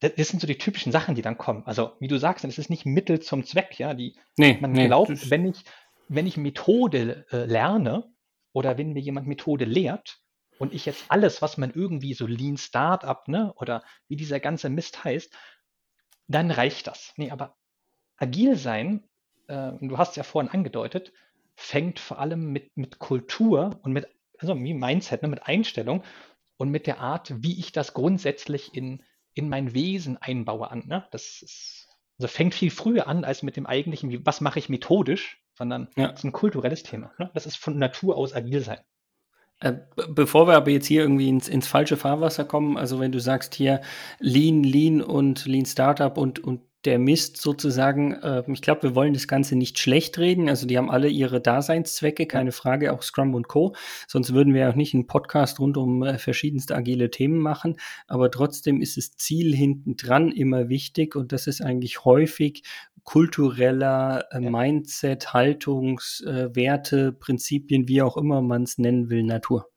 Das, 0.00 0.14
das 0.16 0.28
sind 0.28 0.40
so 0.40 0.46
die 0.46 0.58
typischen 0.58 0.92
Sachen, 0.92 1.14
die 1.14 1.22
dann 1.22 1.38
kommen. 1.38 1.62
Also, 1.66 1.92
wie 2.00 2.08
du 2.08 2.18
sagst, 2.18 2.44
es 2.44 2.58
ist 2.58 2.68
nicht 2.68 2.84
Mittel 2.84 3.20
zum 3.20 3.44
Zweck, 3.44 3.78
ja. 3.78 3.94
Die, 3.94 4.16
nee, 4.36 4.58
man 4.60 4.72
nee, 4.72 4.86
glaubt, 4.86 5.30
wenn 5.30 5.46
ich, 5.46 5.64
wenn 6.08 6.26
ich 6.26 6.36
Methode 6.36 7.26
äh, 7.30 7.46
lerne 7.46 8.12
oder 8.52 8.76
wenn 8.76 8.92
mir 8.92 9.00
jemand 9.00 9.26
Methode 9.26 9.64
lehrt, 9.64 10.20
und 10.58 10.72
ich 10.72 10.86
jetzt 10.86 11.06
alles, 11.08 11.42
was 11.42 11.56
man 11.56 11.72
irgendwie 11.72 12.14
so 12.14 12.26
Lean 12.26 12.56
Startup, 12.56 13.26
ne, 13.26 13.52
oder 13.56 13.82
wie 14.06 14.14
dieser 14.14 14.38
ganze 14.38 14.70
Mist 14.70 15.02
heißt, 15.02 15.32
dann 16.28 16.50
reicht 16.52 16.86
das. 16.86 17.12
Nee, 17.16 17.32
aber 17.32 17.56
agil 18.16 18.56
sein, 18.56 19.02
äh, 19.48 19.72
du 19.80 19.98
hast 19.98 20.16
ja 20.16 20.22
vorhin 20.22 20.52
angedeutet, 20.52 21.12
fängt 21.56 22.00
vor 22.00 22.18
allem 22.18 22.52
mit, 22.52 22.76
mit 22.76 22.98
Kultur 22.98 23.78
und 23.82 23.92
mit, 23.92 24.08
also 24.38 24.56
wie 24.56 24.74
Mindset, 24.74 25.22
ne, 25.22 25.28
mit 25.28 25.46
Einstellung 25.46 26.02
und 26.56 26.70
mit 26.70 26.86
der 26.86 27.00
Art, 27.00 27.32
wie 27.42 27.58
ich 27.58 27.72
das 27.72 27.94
grundsätzlich 27.94 28.74
in, 28.74 29.02
in 29.34 29.48
mein 29.48 29.74
Wesen 29.74 30.16
einbaue 30.18 30.70
an. 30.70 30.84
Ne? 30.86 31.06
Das 31.10 31.42
ist, 31.42 31.88
also 32.18 32.28
fängt 32.28 32.54
viel 32.54 32.70
früher 32.70 33.06
an 33.06 33.24
als 33.24 33.42
mit 33.42 33.56
dem 33.56 33.66
eigentlichen, 33.66 34.10
wie, 34.10 34.24
was 34.24 34.40
mache 34.40 34.58
ich 34.58 34.68
methodisch, 34.68 35.42
sondern 35.54 35.88
ja. 35.96 36.08
das 36.08 36.20
ist 36.20 36.24
ein 36.24 36.32
kulturelles 36.32 36.82
Thema. 36.82 37.12
Ne? 37.18 37.30
Das 37.34 37.46
ist 37.46 37.56
von 37.56 37.78
Natur 37.78 38.16
aus 38.16 38.34
agil 38.34 38.60
sein. 38.60 38.80
Äh, 39.60 39.74
bevor 40.08 40.48
wir 40.48 40.56
aber 40.56 40.70
jetzt 40.70 40.86
hier 40.86 41.02
irgendwie 41.02 41.28
ins, 41.28 41.48
ins 41.48 41.66
falsche 41.66 41.96
Fahrwasser 41.96 42.44
kommen, 42.44 42.76
also 42.76 42.98
wenn 42.98 43.12
du 43.12 43.20
sagst 43.20 43.54
hier 43.54 43.82
Lean, 44.18 44.64
Lean 44.64 45.00
und 45.00 45.46
Lean 45.46 45.64
Startup 45.64 46.16
und, 46.18 46.40
und 46.40 46.62
der 46.84 46.98
Mist 46.98 47.40
sozusagen, 47.40 48.12
äh, 48.14 48.42
ich 48.46 48.62
glaube, 48.62 48.82
wir 48.82 48.94
wollen 48.94 49.14
das 49.14 49.28
Ganze 49.28 49.56
nicht 49.56 49.78
schlecht 49.78 50.18
reden. 50.18 50.48
Also 50.48 50.66
die 50.66 50.76
haben 50.76 50.90
alle 50.90 51.08
ihre 51.08 51.40
Daseinszwecke, 51.40 52.26
keine 52.26 52.52
Frage, 52.52 52.92
auch 52.92 53.02
Scrum 53.02 53.34
und 53.34 53.48
Co. 53.48 53.74
Sonst 54.06 54.34
würden 54.34 54.54
wir 54.54 54.68
auch 54.68 54.74
nicht 54.74 54.94
einen 54.94 55.06
Podcast 55.06 55.60
rund 55.60 55.76
um 55.76 56.02
äh, 56.02 56.18
verschiedenste 56.18 56.74
agile 56.74 57.10
Themen 57.10 57.38
machen. 57.38 57.76
Aber 58.06 58.30
trotzdem 58.30 58.80
ist 58.80 58.96
das 58.96 59.16
Ziel 59.16 59.54
hinten 59.54 59.96
dran 59.96 60.30
immer 60.30 60.68
wichtig 60.68 61.16
und 61.16 61.32
das 61.32 61.46
ist 61.46 61.62
eigentlich 61.62 62.04
häufig 62.04 62.62
kultureller 63.04 64.26
äh. 64.30 64.40
Mindset, 64.40 65.32
Haltungs, 65.32 66.20
äh, 66.22 67.12
Prinzipien, 67.12 67.88
wie 67.88 68.02
auch 68.02 68.16
immer 68.16 68.42
man 68.42 68.64
es 68.64 68.78
nennen 68.78 69.10
will, 69.10 69.22
Natur. 69.22 69.70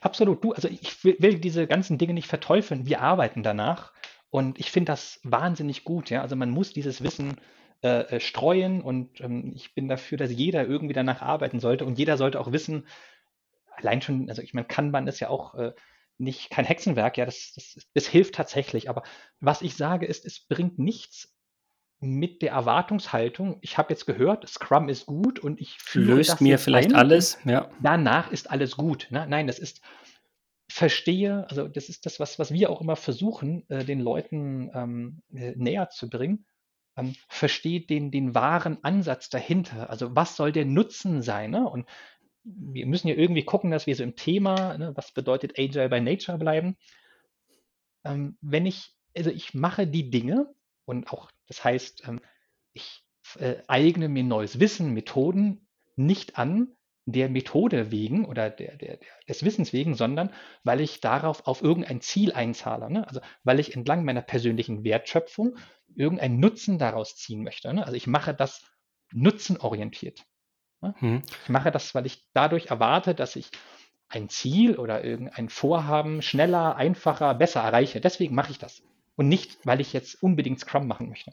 Absolut. 0.00 0.44
Du, 0.44 0.52
also 0.52 0.68
ich 0.68 1.02
will, 1.04 1.16
will 1.18 1.38
diese 1.38 1.66
ganzen 1.66 1.98
Dinge 1.98 2.14
nicht 2.14 2.26
verteufeln. 2.26 2.86
Wir 2.86 3.00
arbeiten 3.00 3.42
danach. 3.42 3.92
Und 4.32 4.58
ich 4.58 4.70
finde 4.70 4.92
das 4.92 5.20
wahnsinnig 5.24 5.84
gut. 5.84 6.08
Ja? 6.08 6.22
Also 6.22 6.36
man 6.36 6.48
muss 6.48 6.72
dieses 6.72 7.04
Wissen 7.04 7.36
äh, 7.82 8.16
äh, 8.16 8.20
streuen 8.20 8.80
und 8.80 9.20
ähm, 9.20 9.52
ich 9.54 9.74
bin 9.74 9.88
dafür, 9.88 10.16
dass 10.16 10.32
jeder 10.32 10.66
irgendwie 10.66 10.94
danach 10.94 11.20
arbeiten 11.20 11.60
sollte 11.60 11.84
und 11.84 11.98
jeder 11.98 12.16
sollte 12.16 12.40
auch 12.40 12.50
wissen, 12.50 12.86
allein 13.76 14.00
schon, 14.00 14.30
also 14.30 14.40
ich 14.40 14.54
meine, 14.54 14.66
Kanban 14.66 15.06
ist 15.06 15.20
ja 15.20 15.28
auch 15.28 15.54
äh, 15.56 15.72
nicht 16.16 16.48
kein 16.48 16.64
Hexenwerk, 16.64 17.18
ja, 17.18 17.26
das, 17.26 17.52
das, 17.54 17.76
das 17.92 18.06
hilft 18.06 18.34
tatsächlich. 18.34 18.88
Aber 18.88 19.02
was 19.40 19.60
ich 19.60 19.76
sage 19.76 20.06
ist, 20.06 20.24
es 20.24 20.40
bringt 20.40 20.78
nichts 20.78 21.36
mit 22.00 22.40
der 22.40 22.52
Erwartungshaltung, 22.52 23.58
ich 23.60 23.76
habe 23.76 23.92
jetzt 23.92 24.06
gehört, 24.06 24.48
Scrum 24.48 24.88
ist 24.88 25.04
gut 25.04 25.40
und 25.40 25.60
ich 25.60 25.76
löst 25.92 26.40
mir 26.40 26.58
vielleicht 26.58 26.94
alles, 26.94 27.38
ja. 27.44 27.68
Danach 27.82 28.32
ist 28.32 28.50
alles 28.50 28.78
gut. 28.78 29.08
Ne? 29.10 29.26
Nein, 29.28 29.46
das 29.46 29.58
ist 29.58 29.82
verstehe, 30.72 31.46
also 31.50 31.68
das 31.68 31.88
ist 31.88 32.06
das, 32.06 32.18
was, 32.18 32.38
was 32.38 32.52
wir 32.52 32.70
auch 32.70 32.80
immer 32.80 32.96
versuchen, 32.96 33.68
äh, 33.68 33.84
den 33.84 34.00
Leuten 34.00 34.70
ähm, 34.74 35.22
äh, 35.34 35.52
näher 35.56 35.90
zu 35.90 36.08
bringen, 36.08 36.46
ähm, 36.96 37.14
versteht 37.28 37.90
den, 37.90 38.10
den 38.10 38.34
wahren 38.34 38.78
Ansatz 38.82 39.28
dahinter. 39.28 39.90
Also 39.90 40.16
was 40.16 40.36
soll 40.36 40.50
der 40.50 40.64
Nutzen 40.64 41.22
sein? 41.22 41.50
Ne? 41.50 41.68
Und 41.68 41.86
wir 42.44 42.86
müssen 42.86 43.08
ja 43.08 43.14
irgendwie 43.14 43.44
gucken, 43.44 43.70
dass 43.70 43.86
wir 43.86 43.94
so 43.94 44.02
im 44.02 44.16
Thema, 44.16 44.76
ne, 44.78 44.92
was 44.96 45.12
bedeutet 45.12 45.58
Agile 45.58 45.90
by 45.90 46.00
Nature 46.00 46.38
bleiben. 46.38 46.76
Ähm, 48.04 48.38
wenn 48.40 48.64
ich, 48.64 48.94
also 49.16 49.30
ich 49.30 49.54
mache 49.54 49.86
die 49.86 50.10
Dinge 50.10 50.52
und 50.86 51.12
auch, 51.12 51.30
das 51.48 51.62
heißt, 51.62 52.08
ähm, 52.08 52.20
ich 52.72 53.04
äh, 53.38 53.56
eigne 53.68 54.08
mir 54.08 54.24
neues 54.24 54.58
Wissen, 54.58 54.94
Methoden 54.94 55.68
nicht 55.96 56.38
an, 56.38 56.74
der 57.04 57.28
Methode 57.28 57.90
wegen 57.90 58.24
oder 58.24 58.48
der, 58.50 58.76
der, 58.76 58.98
des 59.28 59.44
Wissens 59.44 59.72
wegen, 59.72 59.94
sondern 59.94 60.30
weil 60.62 60.80
ich 60.80 61.00
darauf 61.00 61.46
auf 61.46 61.62
irgendein 61.62 62.00
Ziel 62.00 62.32
einzahle. 62.32 62.90
Ne? 62.90 63.06
Also 63.08 63.20
weil 63.42 63.60
ich 63.60 63.74
entlang 63.74 64.04
meiner 64.04 64.22
persönlichen 64.22 64.84
Wertschöpfung 64.84 65.56
irgendeinen 65.94 66.38
Nutzen 66.38 66.78
daraus 66.78 67.16
ziehen 67.16 67.42
möchte. 67.42 67.72
Ne? 67.74 67.84
Also 67.84 67.96
ich 67.96 68.06
mache 68.06 68.34
das 68.34 68.64
nutzenorientiert. 69.12 70.24
Ne? 70.80 70.94
Hm. 70.98 71.22
Ich 71.42 71.48
mache 71.48 71.70
das, 71.70 71.94
weil 71.94 72.06
ich 72.06 72.24
dadurch 72.34 72.66
erwarte, 72.66 73.14
dass 73.14 73.36
ich 73.36 73.50
ein 74.08 74.28
Ziel 74.28 74.76
oder 74.76 75.02
irgendein 75.04 75.48
Vorhaben 75.48 76.22
schneller, 76.22 76.76
einfacher, 76.76 77.34
besser 77.34 77.62
erreiche. 77.62 78.00
Deswegen 78.00 78.34
mache 78.34 78.52
ich 78.52 78.58
das. 78.58 78.82
Und 79.16 79.28
nicht, 79.28 79.58
weil 79.64 79.80
ich 79.80 79.92
jetzt 79.92 80.22
unbedingt 80.22 80.60
Scrum 80.60 80.86
machen 80.86 81.08
möchte. 81.08 81.32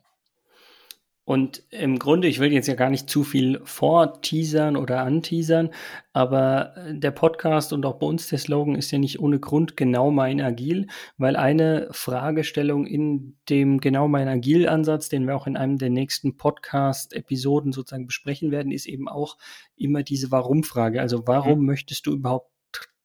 Und 1.29 1.61
im 1.69 1.99
Grunde, 1.99 2.27
ich 2.27 2.39
will 2.39 2.51
jetzt 2.51 2.65
ja 2.65 2.73
gar 2.73 2.89
nicht 2.89 3.07
zu 3.07 3.23
viel 3.23 3.61
vorteasern 3.63 4.75
oder 4.75 5.01
anteasern, 5.01 5.69
aber 6.11 6.75
äh, 6.75 6.95
der 6.95 7.11
Podcast 7.11 7.71
und 7.71 7.85
auch 7.85 7.99
bei 7.99 8.07
uns 8.07 8.29
der 8.29 8.39
Slogan 8.39 8.73
ist 8.73 8.89
ja 8.89 8.97
nicht 8.97 9.19
ohne 9.19 9.39
Grund 9.39 9.77
genau 9.77 10.09
mein 10.09 10.41
Agil, 10.41 10.87
weil 11.19 11.35
eine 11.35 11.87
Fragestellung 11.91 12.87
in 12.87 13.37
dem 13.47 13.79
genau 13.79 14.07
mein 14.07 14.27
Agil-Ansatz, 14.27 15.07
den 15.09 15.27
wir 15.27 15.35
auch 15.35 15.45
in 15.45 15.55
einem 15.55 15.77
der 15.77 15.91
nächsten 15.91 16.35
Podcast-Episoden 16.35 17.73
sozusagen 17.73 18.07
besprechen 18.07 18.49
werden, 18.49 18.71
ist 18.71 18.87
eben 18.87 19.07
auch 19.07 19.37
immer 19.75 20.01
diese 20.01 20.31
Warum-Frage. 20.31 20.99
Also 20.99 21.27
warum 21.27 21.59
mhm. 21.59 21.65
möchtest 21.67 22.07
du 22.07 22.13
überhaupt 22.13 22.49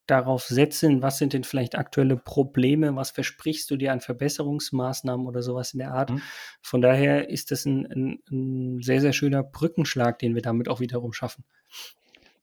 darauf 0.07 0.43
setzen, 0.45 1.03
was 1.03 1.19
sind 1.19 1.33
denn 1.33 1.45
vielleicht 1.45 1.77
aktuelle 1.77 2.17
Probleme, 2.17 2.95
was 2.97 3.11
versprichst 3.11 3.71
du 3.71 3.77
dir 3.77 3.93
an 3.93 4.01
Verbesserungsmaßnahmen 4.01 5.27
oder 5.27 5.43
sowas 5.43 5.73
in 5.73 5.79
der 5.79 5.93
Art. 5.93 6.11
Mhm. 6.11 6.23
Von 6.63 6.83
daher 6.83 7.31
ist 7.31 7.51
das 7.51 7.65
ein, 7.65 7.87
ein, 7.87 8.23
ein, 8.31 8.83
sehr, 8.83 9.01
sehr 9.01 9.13
schöner 9.13 9.43
Brückenschlag, 9.43 10.19
den 10.19 10.35
wir 10.35 10.43
damit 10.43 10.69
auch 10.69 10.81
wiederum 10.81 11.13
schaffen. 11.13 11.45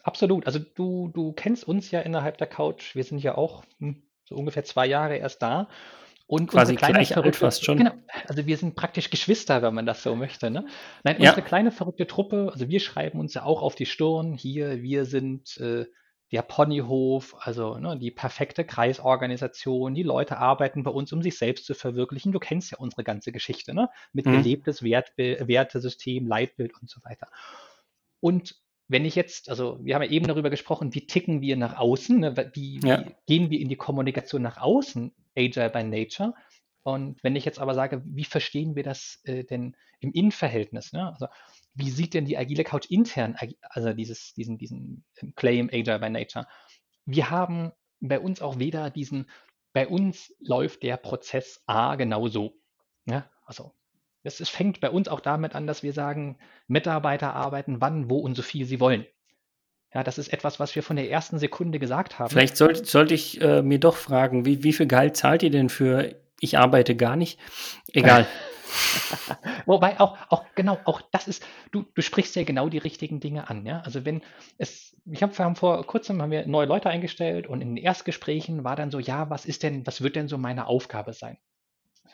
Absolut. 0.04 0.48
Also 0.48 0.60
du, 0.60 1.10
du 1.14 1.34
kennst 1.34 1.68
uns 1.68 1.92
ja 1.92 2.02
innerhalb 2.02 2.38
der 2.38 2.48
Couch. 2.48 2.96
Wir 2.96 3.04
sind 3.04 3.20
ja 3.20 3.36
auch 3.36 3.64
hm, 3.80 4.02
so 4.26 4.36
ungefähr 4.36 4.64
zwei 4.64 4.88
Jahre 4.88 5.18
erst 5.18 5.42
da. 5.42 5.70
Und 6.26 6.48
Quasi 6.48 6.76
gleich 6.76 7.10
verrückt 7.10 7.36
fast 7.36 7.66
schon. 7.66 7.78
Genau, 7.78 7.92
also 8.26 8.46
wir 8.46 8.56
sind 8.56 8.76
praktisch 8.76 9.10
Geschwister, 9.10 9.62
wenn 9.62 9.74
man 9.74 9.86
das 9.86 10.02
so 10.02 10.16
möchte. 10.16 10.50
Ne? 10.50 10.66
Nein, 11.04 11.18
unsere 11.18 11.42
ja. 11.42 11.46
kleine 11.46 11.72
verrückte 11.72 12.08
Truppe, 12.08 12.50
also 12.54 12.70
wir 12.70 12.80
schreiben 12.80 13.20
uns 13.20 13.34
ja 13.34 13.44
auch 13.44 13.62
auf 13.62 13.76
die 13.76 13.86
Stirn, 13.86 14.34
hier, 14.34 14.82
wir 14.82 15.04
sind 15.04 15.58
äh, 15.58 15.88
der 16.32 16.42
Ponyhof, 16.44 17.36
also 17.40 17.78
ne, 17.78 17.98
die 17.98 18.12
perfekte 18.12 18.64
Kreisorganisation. 18.64 19.94
Die 19.94 20.04
Leute 20.04 20.38
arbeiten 20.38 20.84
bei 20.84 20.92
uns, 20.92 21.12
um 21.12 21.22
sich 21.22 21.38
selbst 21.38 21.66
zu 21.66 21.74
verwirklichen. 21.74 22.32
Du 22.32 22.40
kennst 22.40 22.72
ja 22.72 22.78
unsere 22.78 23.04
ganze 23.04 23.32
Geschichte, 23.32 23.74
ne? 23.74 23.90
Mit 24.14 24.26
mhm. 24.26 24.38
gelebtes 24.38 24.82
Wertbild, 24.82 25.48
Wertesystem, 25.48 26.28
Leitbild 26.28 26.74
und 26.80 26.90
so 26.90 27.04
weiter. 27.04 27.28
Und 28.22 28.56
wenn 28.88 29.06
ich 29.06 29.16
jetzt, 29.16 29.50
also 29.50 29.80
wir 29.82 29.96
haben 29.96 30.04
ja 30.04 30.10
eben 30.10 30.28
darüber 30.28 30.50
gesprochen, 30.50 30.94
wie 30.94 31.08
ticken 31.08 31.42
wir 31.42 31.56
nach 31.58 31.78
außen, 31.78 32.20
ne? 32.20 32.52
wie, 32.54 32.80
ja. 32.82 33.06
wie 33.06 33.16
gehen 33.26 33.50
wir 33.50 33.60
in 33.60 33.70
die 33.70 33.78
Kommunikation 33.78 34.42
nach 34.42 34.58
außen, 34.58 35.14
Agile 35.38 35.70
by 35.70 35.84
Nature. 35.84 36.34
Und 36.84 37.24
wenn 37.24 37.36
ich 37.36 37.46
jetzt 37.46 37.60
aber 37.60 37.74
sage, 37.74 38.02
wie 38.06 38.26
verstehen 38.26 38.76
wir 38.76 38.84
das 38.84 39.22
äh, 39.24 39.44
denn 39.44 39.76
im 40.00 40.12
Innenverhältnis? 40.12 40.94
Ne? 40.94 41.08
Also 41.08 41.28
wie 41.74 41.90
sieht 41.90 42.14
denn 42.14 42.26
die 42.26 42.38
agile 42.38 42.64
Couch 42.64 42.88
intern, 42.90 43.36
also 43.70 43.94
dieses, 43.94 44.34
diesen, 44.34 44.58
diesen 44.58 45.06
Claim 45.36 45.70
Agile 45.72 46.00
by 46.00 46.10
Nature? 46.10 46.48
Wir 47.06 47.30
haben 47.30 47.72
bei 48.00 48.20
uns 48.20 48.42
auch 48.42 48.60
weder 48.60 48.90
diesen, 48.90 49.30
bei 49.74 49.88
uns 49.88 50.34
läuft 50.40 50.84
der 50.84 50.98
Prozess 50.98 51.64
A 51.66 51.96
genauso. 51.96 52.58
Ja, 53.06 53.30
also 53.46 53.74
es, 54.24 54.50
fängt 54.50 54.82
bei 54.82 54.90
uns 54.90 55.08
auch 55.08 55.20
damit 55.20 55.56
an, 55.56 55.66
dass 55.66 55.84
wir 55.84 55.94
sagen, 55.94 56.38
Mitarbeiter 56.68 57.34
arbeiten 57.34 57.82
wann, 57.82 58.10
wo 58.10 58.20
und 58.20 58.36
so 58.36 58.42
viel 58.42 58.66
sie 58.66 58.80
wollen. 58.80 59.06
Ja, 59.94 60.04
das 60.04 60.18
ist 60.18 60.32
etwas, 60.32 60.60
was 60.60 60.76
wir 60.76 60.84
von 60.84 60.96
der 60.96 61.10
ersten 61.10 61.38
Sekunde 61.38 61.80
gesagt 61.80 62.18
haben. 62.18 62.30
Vielleicht 62.30 62.56
sollte, 62.56 62.86
sollte 62.86 63.14
ich 63.14 63.42
äh, 63.42 63.62
mir 63.62 63.80
doch 63.80 63.98
fragen, 63.98 64.46
wie, 64.46 64.64
wie 64.64 64.74
viel 64.74 64.88
Gehalt 64.88 65.18
zahlt 65.18 65.44
ihr 65.44 65.50
denn 65.50 65.70
für 65.70 66.16
ich 66.42 66.58
arbeite 66.58 66.96
gar 66.96 67.16
nicht? 67.16 67.40
Egal. 67.94 68.28
Wobei 69.66 70.00
auch, 70.00 70.18
auch, 70.30 70.46
genau, 70.56 70.78
auch 70.86 71.02
das 71.12 71.28
ist, 71.28 71.46
du, 71.72 71.86
du 71.94 72.02
sprichst 72.02 72.36
ja 72.36 72.44
genau 72.44 72.70
die 72.70 72.78
richtigen 72.78 73.20
Dinge 73.20 73.50
an, 73.50 73.66
ja. 73.66 73.82
Also 73.82 74.06
wenn 74.06 74.22
es, 74.58 74.98
ich 75.06 75.22
habe, 75.24 75.38
wir 75.38 75.46
haben 75.46 75.56
vor 75.56 75.86
kurzem 75.86 76.22
haben 76.22 76.32
wir 76.32 76.48
neue 76.48 76.68
Leute 76.68 76.90
eingestellt 76.90 77.48
und 77.48 77.62
in 77.62 77.76
den 77.76 77.84
Erstgesprächen 77.84 78.64
war 78.64 78.76
dann 78.76 78.92
so, 78.92 79.00
ja, 79.00 79.30
was 79.30 79.46
ist 79.46 79.64
denn, 79.64 79.86
was 79.86 80.02
wird 80.02 80.16
denn 80.16 80.28
so 80.28 80.38
meine 80.38 80.68
Aufgabe 80.68 81.14
sein? 81.14 81.38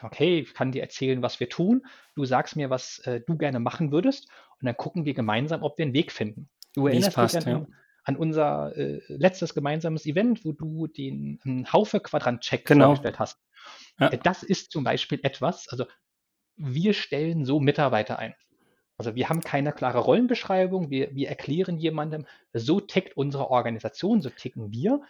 Okay, 0.02 0.40
ich 0.40 0.54
kann 0.54 0.72
dir 0.72 0.82
erzählen, 0.82 1.22
was 1.22 1.40
wir 1.40 1.50
tun. 1.50 1.86
Du 2.16 2.26
sagst 2.26 2.56
mir, 2.56 2.70
was 2.70 3.00
äh, 3.00 3.22
du 3.26 3.38
gerne 3.38 3.60
machen 3.60 3.92
würdest 3.92 4.30
und 4.60 4.66
dann 4.66 4.78
gucken 4.78 5.06
wir 5.06 5.14
gemeinsam, 5.14 5.64
ob 5.64 5.78
wir 5.78 5.86
einen 5.86 5.94
Weg 5.94 6.12
finden. 6.12 6.50
Du 6.74 6.88
erinnerst 6.88 7.16
passt, 7.16 7.36
dich 7.36 7.48
an, 7.48 7.62
ja. 7.62 7.68
an 8.04 8.16
unser 8.16 8.76
äh, 8.76 9.02
letztes 9.08 9.56
gemeinsames 9.56 10.06
Event, 10.06 10.46
wo 10.46 10.52
du 10.52 10.88
den 10.88 11.40
Haufe-Quadrant-Check 11.72 12.66
genau. 12.66 12.86
vorgestellt 12.86 13.20
hast. 13.20 13.40
Ja. 14.00 14.10
Äh, 14.10 14.18
das 14.18 14.44
ist 14.44 14.72
zum 14.72 14.84
Beispiel 14.84 15.20
etwas, 15.24 15.68
also 15.70 15.86
wir 16.56 16.94
stellen 16.94 17.46
so 17.46 17.60
Mitarbeiter 17.60 18.20
ein. 18.20 18.36
Also 18.98 19.16
wir 19.16 19.30
haben 19.30 19.42
keine 19.42 19.74
klare 19.74 20.00
Rollenbeschreibung, 20.00 20.90
wir, 20.90 21.16
wir 21.16 21.30
erklären 21.30 21.78
jemandem, 21.78 22.26
so 22.54 22.80
tickt 22.80 23.16
unsere 23.16 23.52
Organisation, 23.52 24.22
so 24.22 24.30
ticken 24.32 24.72
wir. 24.72 25.02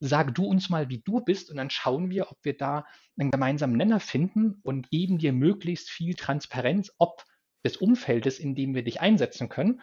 Sag 0.00 0.34
du 0.34 0.46
uns 0.46 0.70
mal, 0.70 0.88
wie 0.88 0.98
du 0.98 1.20
bist, 1.20 1.50
und 1.50 1.56
dann 1.58 1.70
schauen 1.70 2.10
wir, 2.10 2.30
ob 2.30 2.38
wir 2.42 2.56
da 2.56 2.86
einen 3.18 3.30
gemeinsamen 3.30 3.76
Nenner 3.76 4.00
finden 4.00 4.60
und 4.62 4.90
geben 4.90 5.18
dir 5.18 5.32
möglichst 5.32 5.90
viel 5.90 6.14
Transparenz, 6.14 6.92
ob 6.98 7.24
des 7.64 7.76
Umfeldes, 7.76 8.38
in 8.38 8.54
dem 8.54 8.74
wir 8.74 8.82
dich 8.82 9.00
einsetzen 9.00 9.48
können. 9.48 9.82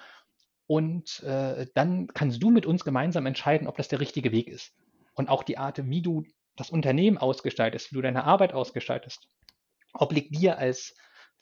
Und 0.68 1.22
äh, 1.24 1.68
dann 1.76 2.08
kannst 2.08 2.42
du 2.42 2.50
mit 2.50 2.66
uns 2.66 2.84
gemeinsam 2.84 3.26
entscheiden, 3.26 3.68
ob 3.68 3.78
das 3.78 3.88
der 3.90 4.00
richtige 4.00 4.32
Weg 4.32 4.48
ist. 4.48 4.74
und 5.14 5.30
auch 5.30 5.44
die 5.44 5.58
Art, 5.58 5.90
wie 5.90 6.02
du 6.02 6.24
das 6.56 6.70
Unternehmen 6.70 7.18
ausgestaltest, 7.18 7.92
wie 7.92 7.96
du 7.96 8.02
deine 8.02 8.24
Arbeit 8.24 8.54
ausgestaltest, 8.54 9.28
obliegt 9.94 10.36
dir 10.36 10.58
als 10.58 10.96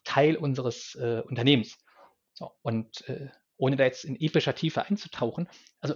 Teil 0.03 0.35
unseres 0.35 0.95
äh, 0.95 1.21
Unternehmens. 1.25 1.77
So, 2.33 2.51
und 2.61 3.07
äh, 3.07 3.29
ohne 3.57 3.75
da 3.75 3.83
jetzt 3.83 4.05
in 4.05 4.19
epischer 4.19 4.55
Tiefe 4.55 4.85
einzutauchen, 4.85 5.49
also 5.81 5.95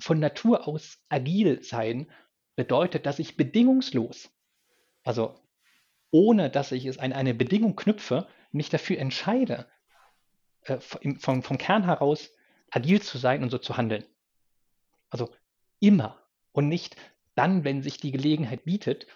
von 0.00 0.18
Natur 0.18 0.66
aus 0.66 0.98
agil 1.08 1.62
sein 1.62 2.10
bedeutet, 2.56 3.06
dass 3.06 3.18
ich 3.18 3.36
bedingungslos, 3.36 4.30
also 5.02 5.40
ohne 6.10 6.50
dass 6.50 6.72
ich 6.72 6.86
es 6.86 6.98
an 6.98 7.12
eine 7.12 7.34
Bedingung 7.34 7.76
knüpfe, 7.76 8.26
mich 8.52 8.68
dafür 8.68 8.98
entscheide, 8.98 9.70
äh, 10.62 10.78
vom, 10.80 11.42
vom 11.42 11.58
Kern 11.58 11.84
heraus 11.84 12.30
agil 12.70 13.00
zu 13.00 13.18
sein 13.18 13.42
und 13.42 13.50
so 13.50 13.58
zu 13.58 13.76
handeln. 13.76 14.04
Also 15.08 15.30
immer 15.78 16.20
und 16.52 16.68
nicht 16.68 16.96
dann, 17.34 17.64
wenn 17.64 17.82
sich 17.82 17.98
die 17.98 18.12
Gelegenheit 18.12 18.64
bietet, 18.64 19.06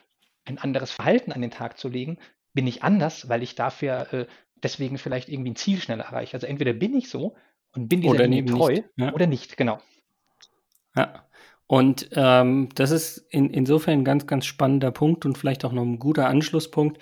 ein 0.44 0.58
anderes 0.58 0.90
Verhalten 0.90 1.32
an 1.32 1.42
den 1.42 1.50
Tag 1.50 1.78
zu 1.78 1.88
legen, 1.88 2.18
bin 2.52 2.66
ich 2.66 2.82
anders, 2.82 3.28
weil 3.28 3.42
ich 3.42 3.54
dafür 3.54 4.12
äh, 4.12 4.26
deswegen 4.62 4.98
vielleicht 4.98 5.28
irgendwie 5.28 5.50
ein 5.50 5.56
Ziel 5.56 5.80
schneller 5.80 6.04
erreiche. 6.04 6.34
Also 6.34 6.46
entweder 6.46 6.72
bin 6.72 6.94
ich 6.94 7.08
so 7.08 7.34
und 7.72 7.88
bin 7.88 8.00
dieser 8.00 8.26
Linie 8.26 8.44
treu 8.46 8.72
nicht, 8.72 8.84
ja. 8.96 9.12
oder 9.12 9.26
nicht, 9.26 9.56
genau. 9.56 9.78
Ja. 10.96 11.26
Und 11.66 12.10
ähm, 12.12 12.68
das 12.74 12.90
ist 12.90 13.18
in, 13.30 13.50
insofern 13.50 14.00
ein 14.00 14.04
ganz, 14.04 14.26
ganz 14.26 14.44
spannender 14.44 14.90
Punkt 14.90 15.24
und 15.24 15.38
vielleicht 15.38 15.64
auch 15.64 15.72
noch 15.72 15.82
ein 15.82 15.98
guter 15.98 16.28
Anschlusspunkt. 16.28 17.00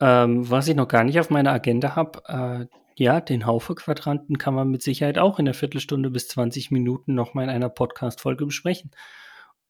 Ähm, 0.00 0.48
was 0.50 0.68
ich 0.68 0.74
noch 0.74 0.88
gar 0.88 1.04
nicht 1.04 1.20
auf 1.20 1.30
meiner 1.30 1.52
Agenda 1.52 1.94
habe, 1.94 2.22
äh, 2.26 2.76
ja, 2.96 3.20
den 3.20 3.46
Haufe-Quadranten 3.46 4.36
kann 4.36 4.54
man 4.54 4.68
mit 4.68 4.82
Sicherheit 4.82 5.18
auch 5.18 5.38
in 5.38 5.44
der 5.44 5.54
Viertelstunde 5.54 6.10
bis 6.10 6.28
20 6.28 6.70
Minuten 6.70 7.14
nochmal 7.14 7.44
in 7.44 7.50
einer 7.50 7.68
Podcast-Folge 7.68 8.46
besprechen. 8.46 8.90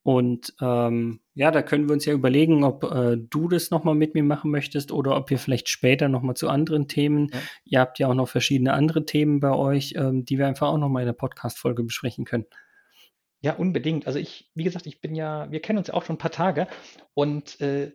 Und 0.02 0.54
ähm, 0.60 1.20
ja, 1.34 1.50
da 1.50 1.62
können 1.62 1.88
wir 1.88 1.92
uns 1.92 2.06
ja 2.06 2.14
überlegen, 2.14 2.64
ob 2.64 2.84
äh, 2.84 3.16
du 3.18 3.48
das 3.48 3.70
nochmal 3.70 3.94
mit 3.94 4.14
mir 4.14 4.22
machen 4.22 4.50
möchtest 4.50 4.92
oder 4.92 5.16
ob 5.16 5.28
wir 5.28 5.38
vielleicht 5.38 5.68
später 5.68 6.08
nochmal 6.08 6.36
zu 6.36 6.48
anderen 6.48 6.88
Themen. 6.88 7.28
Ja. 7.32 7.40
Ihr 7.64 7.80
habt 7.80 7.98
ja 7.98 8.08
auch 8.08 8.14
noch 8.14 8.28
verschiedene 8.28 8.72
andere 8.72 9.04
Themen 9.04 9.40
bei 9.40 9.52
euch, 9.52 9.94
ähm, 9.96 10.24
die 10.24 10.38
wir 10.38 10.46
einfach 10.46 10.68
auch 10.68 10.78
nochmal 10.78 11.02
in 11.02 11.06
der 11.06 11.12
Podcast-Folge 11.12 11.82
besprechen 11.82 12.24
können. 12.24 12.46
Ja, 13.42 13.54
unbedingt. 13.54 14.06
Also 14.06 14.18
ich, 14.18 14.50
wie 14.54 14.64
gesagt, 14.64 14.86
ich 14.86 15.00
bin 15.00 15.14
ja, 15.14 15.50
wir 15.50 15.60
kennen 15.60 15.78
uns 15.78 15.88
ja 15.88 15.94
auch 15.94 16.04
schon 16.04 16.16
ein 16.16 16.20
paar 16.20 16.30
Tage 16.30 16.66
und 17.14 17.60
äh, 17.60 17.92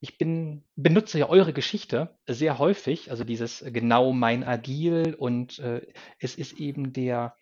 ich 0.00 0.18
bin, 0.18 0.64
benutze 0.74 1.18
ja 1.20 1.28
eure 1.28 1.52
Geschichte 1.52 2.18
sehr 2.26 2.58
häufig, 2.58 3.12
also 3.12 3.22
dieses 3.22 3.64
genau 3.68 4.12
mein 4.12 4.42
Agil 4.42 5.14
und 5.14 5.60
äh, 5.60 5.86
es 6.18 6.34
ist 6.34 6.58
eben 6.58 6.92
der, 6.92 7.36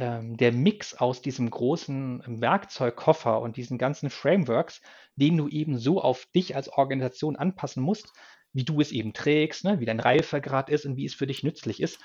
ähm, 0.00 0.36
der 0.36 0.52
Mix 0.52 0.94
aus 0.94 1.22
diesem 1.22 1.50
großen 1.50 2.22
Werkzeugkoffer 2.26 3.40
und 3.40 3.56
diesen 3.56 3.78
ganzen 3.78 4.10
Frameworks, 4.10 4.80
den 5.16 5.36
du 5.36 5.48
eben 5.48 5.78
so 5.78 6.00
auf 6.00 6.26
dich 6.34 6.56
als 6.56 6.68
Organisation 6.70 7.36
anpassen 7.36 7.82
musst, 7.82 8.12
wie 8.52 8.64
du 8.64 8.80
es 8.80 8.90
eben 8.90 9.12
trägst, 9.12 9.64
ne, 9.64 9.78
wie 9.78 9.84
dein 9.84 10.00
Reifegrad 10.00 10.70
ist 10.70 10.86
und 10.86 10.96
wie 10.96 11.04
es 11.04 11.14
für 11.14 11.26
dich 11.26 11.42
nützlich 11.42 11.80
ist. 11.80 12.00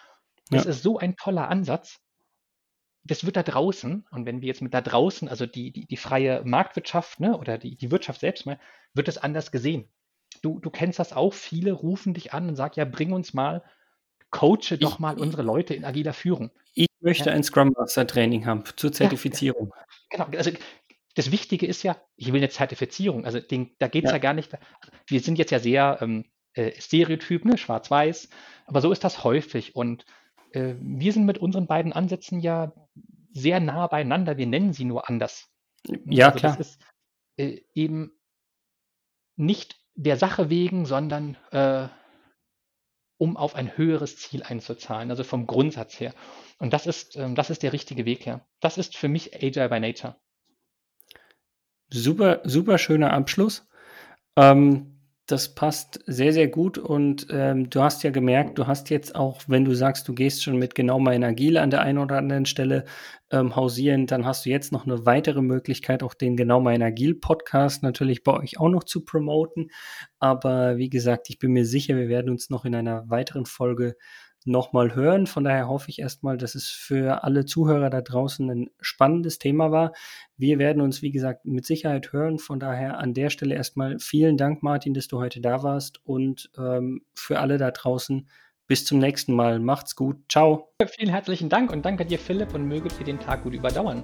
Das 0.51 0.65
ja. 0.65 0.71
ist 0.71 0.83
so 0.83 0.99
ein 0.99 1.15
toller 1.15 1.49
Ansatz. 1.49 1.99
Das 3.03 3.25
wird 3.25 3.37
da 3.37 3.43
draußen, 3.43 4.05
und 4.11 4.25
wenn 4.25 4.41
wir 4.41 4.47
jetzt 4.47 4.61
mit 4.61 4.73
da 4.73 4.81
draußen, 4.81 5.29
also 5.29 5.45
die, 5.45 5.71
die, 5.71 5.85
die 5.85 5.97
freie 5.97 6.43
Marktwirtschaft 6.43 7.19
ne, 7.19 7.37
oder 7.37 7.57
die, 7.57 7.77
die 7.77 7.91
Wirtschaft 7.91 8.19
selbst 8.19 8.45
mal, 8.45 8.59
wird 8.93 9.07
es 9.07 9.17
anders 9.17 9.51
gesehen. 9.51 9.89
Du, 10.41 10.59
du 10.59 10.69
kennst 10.69 10.99
das 10.99 11.13
auch, 11.13 11.33
viele 11.33 11.71
rufen 11.71 12.13
dich 12.13 12.33
an 12.33 12.49
und 12.49 12.55
sagen, 12.55 12.73
ja, 12.77 12.85
bring 12.85 13.13
uns 13.13 13.33
mal 13.33 13.63
coache 14.35 14.77
doch 14.77 14.99
mal 14.99 15.17
unsere 15.17 15.43
Leute 15.43 15.73
in 15.73 15.85
agiler 15.85 16.13
Führung. 16.13 16.51
Ich 16.73 16.87
möchte 17.05 17.29
ja. 17.29 17.35
ein 17.35 17.43
Scrum 17.43 17.73
Master 17.77 18.05
Training 18.05 18.45
haben 18.45 18.63
zur 18.75 18.91
Zertifizierung. 18.91 19.71
Ja, 20.11 20.25
genau, 20.25 20.37
also 20.37 20.51
das 21.15 21.31
Wichtige 21.31 21.65
ist 21.65 21.83
ja, 21.83 21.95
ich 22.17 22.33
will 22.33 22.41
eine 22.41 22.49
Zertifizierung. 22.49 23.25
Also 23.25 23.39
den, 23.39 23.71
da 23.79 23.87
geht 23.87 24.03
es 24.03 24.11
ja. 24.11 24.17
ja. 24.17 24.21
gar 24.21 24.33
nicht. 24.33 24.51
Wir 25.07 25.21
sind 25.21 25.37
jetzt 25.37 25.51
ja 25.51 25.59
sehr 25.59 25.99
ähm, 26.01 26.25
äh, 26.53 26.73
Stereotyp, 26.79 27.45
ne? 27.45 27.57
schwarz-weiß, 27.57 28.29
aber 28.65 28.81
so 28.81 28.91
ist 28.91 29.03
das 29.03 29.23
häufig. 29.23 29.75
Und 29.75 30.05
äh, 30.51 30.73
wir 30.79 31.13
sind 31.13 31.25
mit 31.25 31.37
unseren 31.37 31.67
beiden 31.67 31.93
Ansätzen 31.93 32.41
ja 32.41 32.73
sehr 33.31 33.59
nah 33.61 33.87
beieinander. 33.87 34.37
Wir 34.37 34.47
nennen 34.47 34.73
sie 34.73 34.85
nur 34.85 35.07
anders. 35.07 35.49
Ja, 36.05 36.27
also 36.27 36.39
klar. 36.39 36.57
Das 36.57 36.67
ist 36.67 36.81
äh, 37.37 37.61
eben 37.73 38.11
nicht 39.37 39.79
der 39.95 40.17
Sache 40.17 40.49
wegen, 40.49 40.85
sondern 40.85 41.37
äh, 41.51 41.87
um 43.17 43.37
auf 43.37 43.55
ein 43.55 43.77
höheres 43.77 44.17
Ziel 44.17 44.43
einzuzahlen, 44.43 45.09
also 45.09 45.23
vom 45.23 45.47
Grundsatz 45.47 45.99
her. 45.99 46.13
Und 46.59 46.73
das 46.73 46.85
ist, 46.85 47.15
ähm, 47.15 47.35
das 47.35 47.49
ist 47.49 47.63
der 47.63 47.73
richtige 47.73 48.05
Weg 48.05 48.25
her. 48.25 48.45
Das 48.59 48.77
ist 48.77 48.97
für 48.97 49.07
mich 49.07 49.35
Agile 49.35 49.69
by 49.69 49.79
Nature. 49.79 50.15
Super, 51.89 52.41
super 52.43 52.77
schöner 52.77 53.13
Abschluss. 53.13 53.67
Ähm, 54.35 54.94
das 55.27 55.55
passt 55.55 56.01
sehr, 56.05 56.33
sehr 56.33 56.47
gut 56.47 56.77
und 56.77 57.27
ähm, 57.31 57.69
du 57.69 57.81
hast 57.81 58.03
ja 58.03 58.11
gemerkt, 58.11 58.59
du 58.59 58.67
hast 58.67 58.91
jetzt 58.91 59.15
auch, 59.15 59.41
wenn 59.47 59.65
du 59.65 59.73
sagst, 59.73 60.07
du 60.07 60.13
gehst 60.13 60.43
schon 60.43 60.57
mit 60.57 60.75
genau 60.75 60.99
mein 60.99 61.23
Agil 61.23 61.57
an 61.57 61.71
der 61.71 61.81
einen 61.81 61.97
oder 61.97 62.17
anderen 62.17 62.45
Stelle 62.45 62.85
ähm, 63.31 63.55
hausieren, 63.55 64.05
dann 64.05 64.25
hast 64.25 64.45
du 64.45 64.51
jetzt 64.51 64.71
noch 64.71 64.85
eine 64.85 65.05
weitere 65.07 65.41
Möglichkeit, 65.41 66.03
auch 66.03 66.13
den 66.13 66.37
genau 66.37 66.59
mein 66.59 66.83
Agil 66.83 67.15
Podcast 67.15 67.81
natürlich 67.81 68.23
bei 68.23 68.33
euch 68.33 68.59
auch 68.59 68.69
noch 68.69 68.83
zu 68.83 69.03
promoten. 69.03 69.71
Aber 70.19 70.77
wie 70.77 70.89
gesagt, 70.89 71.29
ich 71.29 71.39
bin 71.39 71.53
mir 71.53 71.65
sicher, 71.65 71.95
wir 71.95 72.07
werden 72.07 72.29
uns 72.29 72.51
noch 72.51 72.63
in 72.63 72.75
einer 72.75 73.09
weiteren 73.09 73.47
Folge 73.47 73.95
nochmal 74.45 74.95
hören. 74.95 75.27
Von 75.27 75.43
daher 75.43 75.67
hoffe 75.67 75.89
ich 75.89 75.99
erstmal, 75.99 76.37
dass 76.37 76.55
es 76.55 76.69
für 76.69 77.23
alle 77.23 77.45
Zuhörer 77.45 77.89
da 77.89 78.01
draußen 78.01 78.49
ein 78.49 78.69
spannendes 78.79 79.39
Thema 79.39 79.71
war. 79.71 79.93
Wir 80.37 80.59
werden 80.59 80.81
uns, 80.81 81.01
wie 81.01 81.11
gesagt, 81.11 81.45
mit 81.45 81.65
Sicherheit 81.65 82.13
hören. 82.13 82.39
Von 82.39 82.59
daher 82.59 82.99
an 82.99 83.13
der 83.13 83.29
Stelle 83.29 83.55
erstmal 83.55 83.99
vielen 83.99 84.37
Dank, 84.37 84.63
Martin, 84.63 84.93
dass 84.93 85.07
du 85.07 85.19
heute 85.19 85.41
da 85.41 85.63
warst 85.63 85.99
und 86.05 86.49
ähm, 86.57 87.01
für 87.13 87.39
alle 87.39 87.57
da 87.57 87.71
draußen. 87.71 88.27
Bis 88.67 88.83
zum 88.83 88.97
nächsten 88.97 89.33
Mal. 89.33 89.59
Macht's 89.59 89.95
gut. 89.95 90.17
Ciao. 90.27 90.73
Vielen 90.87 91.09
herzlichen 91.09 91.49
Dank 91.49 91.71
und 91.71 91.85
danke 91.85 92.03
dir, 92.03 92.17
Philipp, 92.17 92.55
und 92.55 92.67
möget 92.67 92.97
ihr 92.99 93.05
den 93.05 93.19
Tag 93.19 93.43
gut 93.43 93.53
überdauern. 93.53 94.03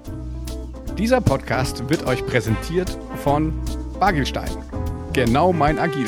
Dieser 0.96 1.20
Podcast 1.20 1.88
wird 1.88 2.06
euch 2.06 2.24
präsentiert 2.26 2.96
von 3.16 3.52
Bagelstein. 3.98 4.50
Genau 5.12 5.52
mein 5.52 5.78
Agil. 5.78 6.06